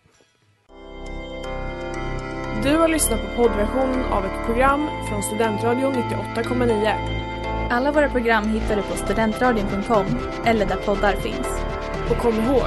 Du 2.63 2.77
har 2.77 2.89
lyssnat 2.89 3.21
på 3.21 3.37
poddversionen 3.43 4.05
av 4.05 4.25
ett 4.25 4.47
program 4.47 4.89
från 5.09 5.23
Studentradion 5.23 5.95
98,9. 5.95 7.69
Alla 7.71 7.93
våra 7.93 8.09
program 8.11 8.49
hittar 8.49 8.77
du 8.77 8.83
på 8.83 8.97
studentradion.com 8.97 10.07
eller 10.47 10.67
där 10.67 10.77
poddar 10.77 11.17
finns. 11.17 11.47
Och 12.11 12.17
kom 12.17 12.35
ihåg, 12.35 12.67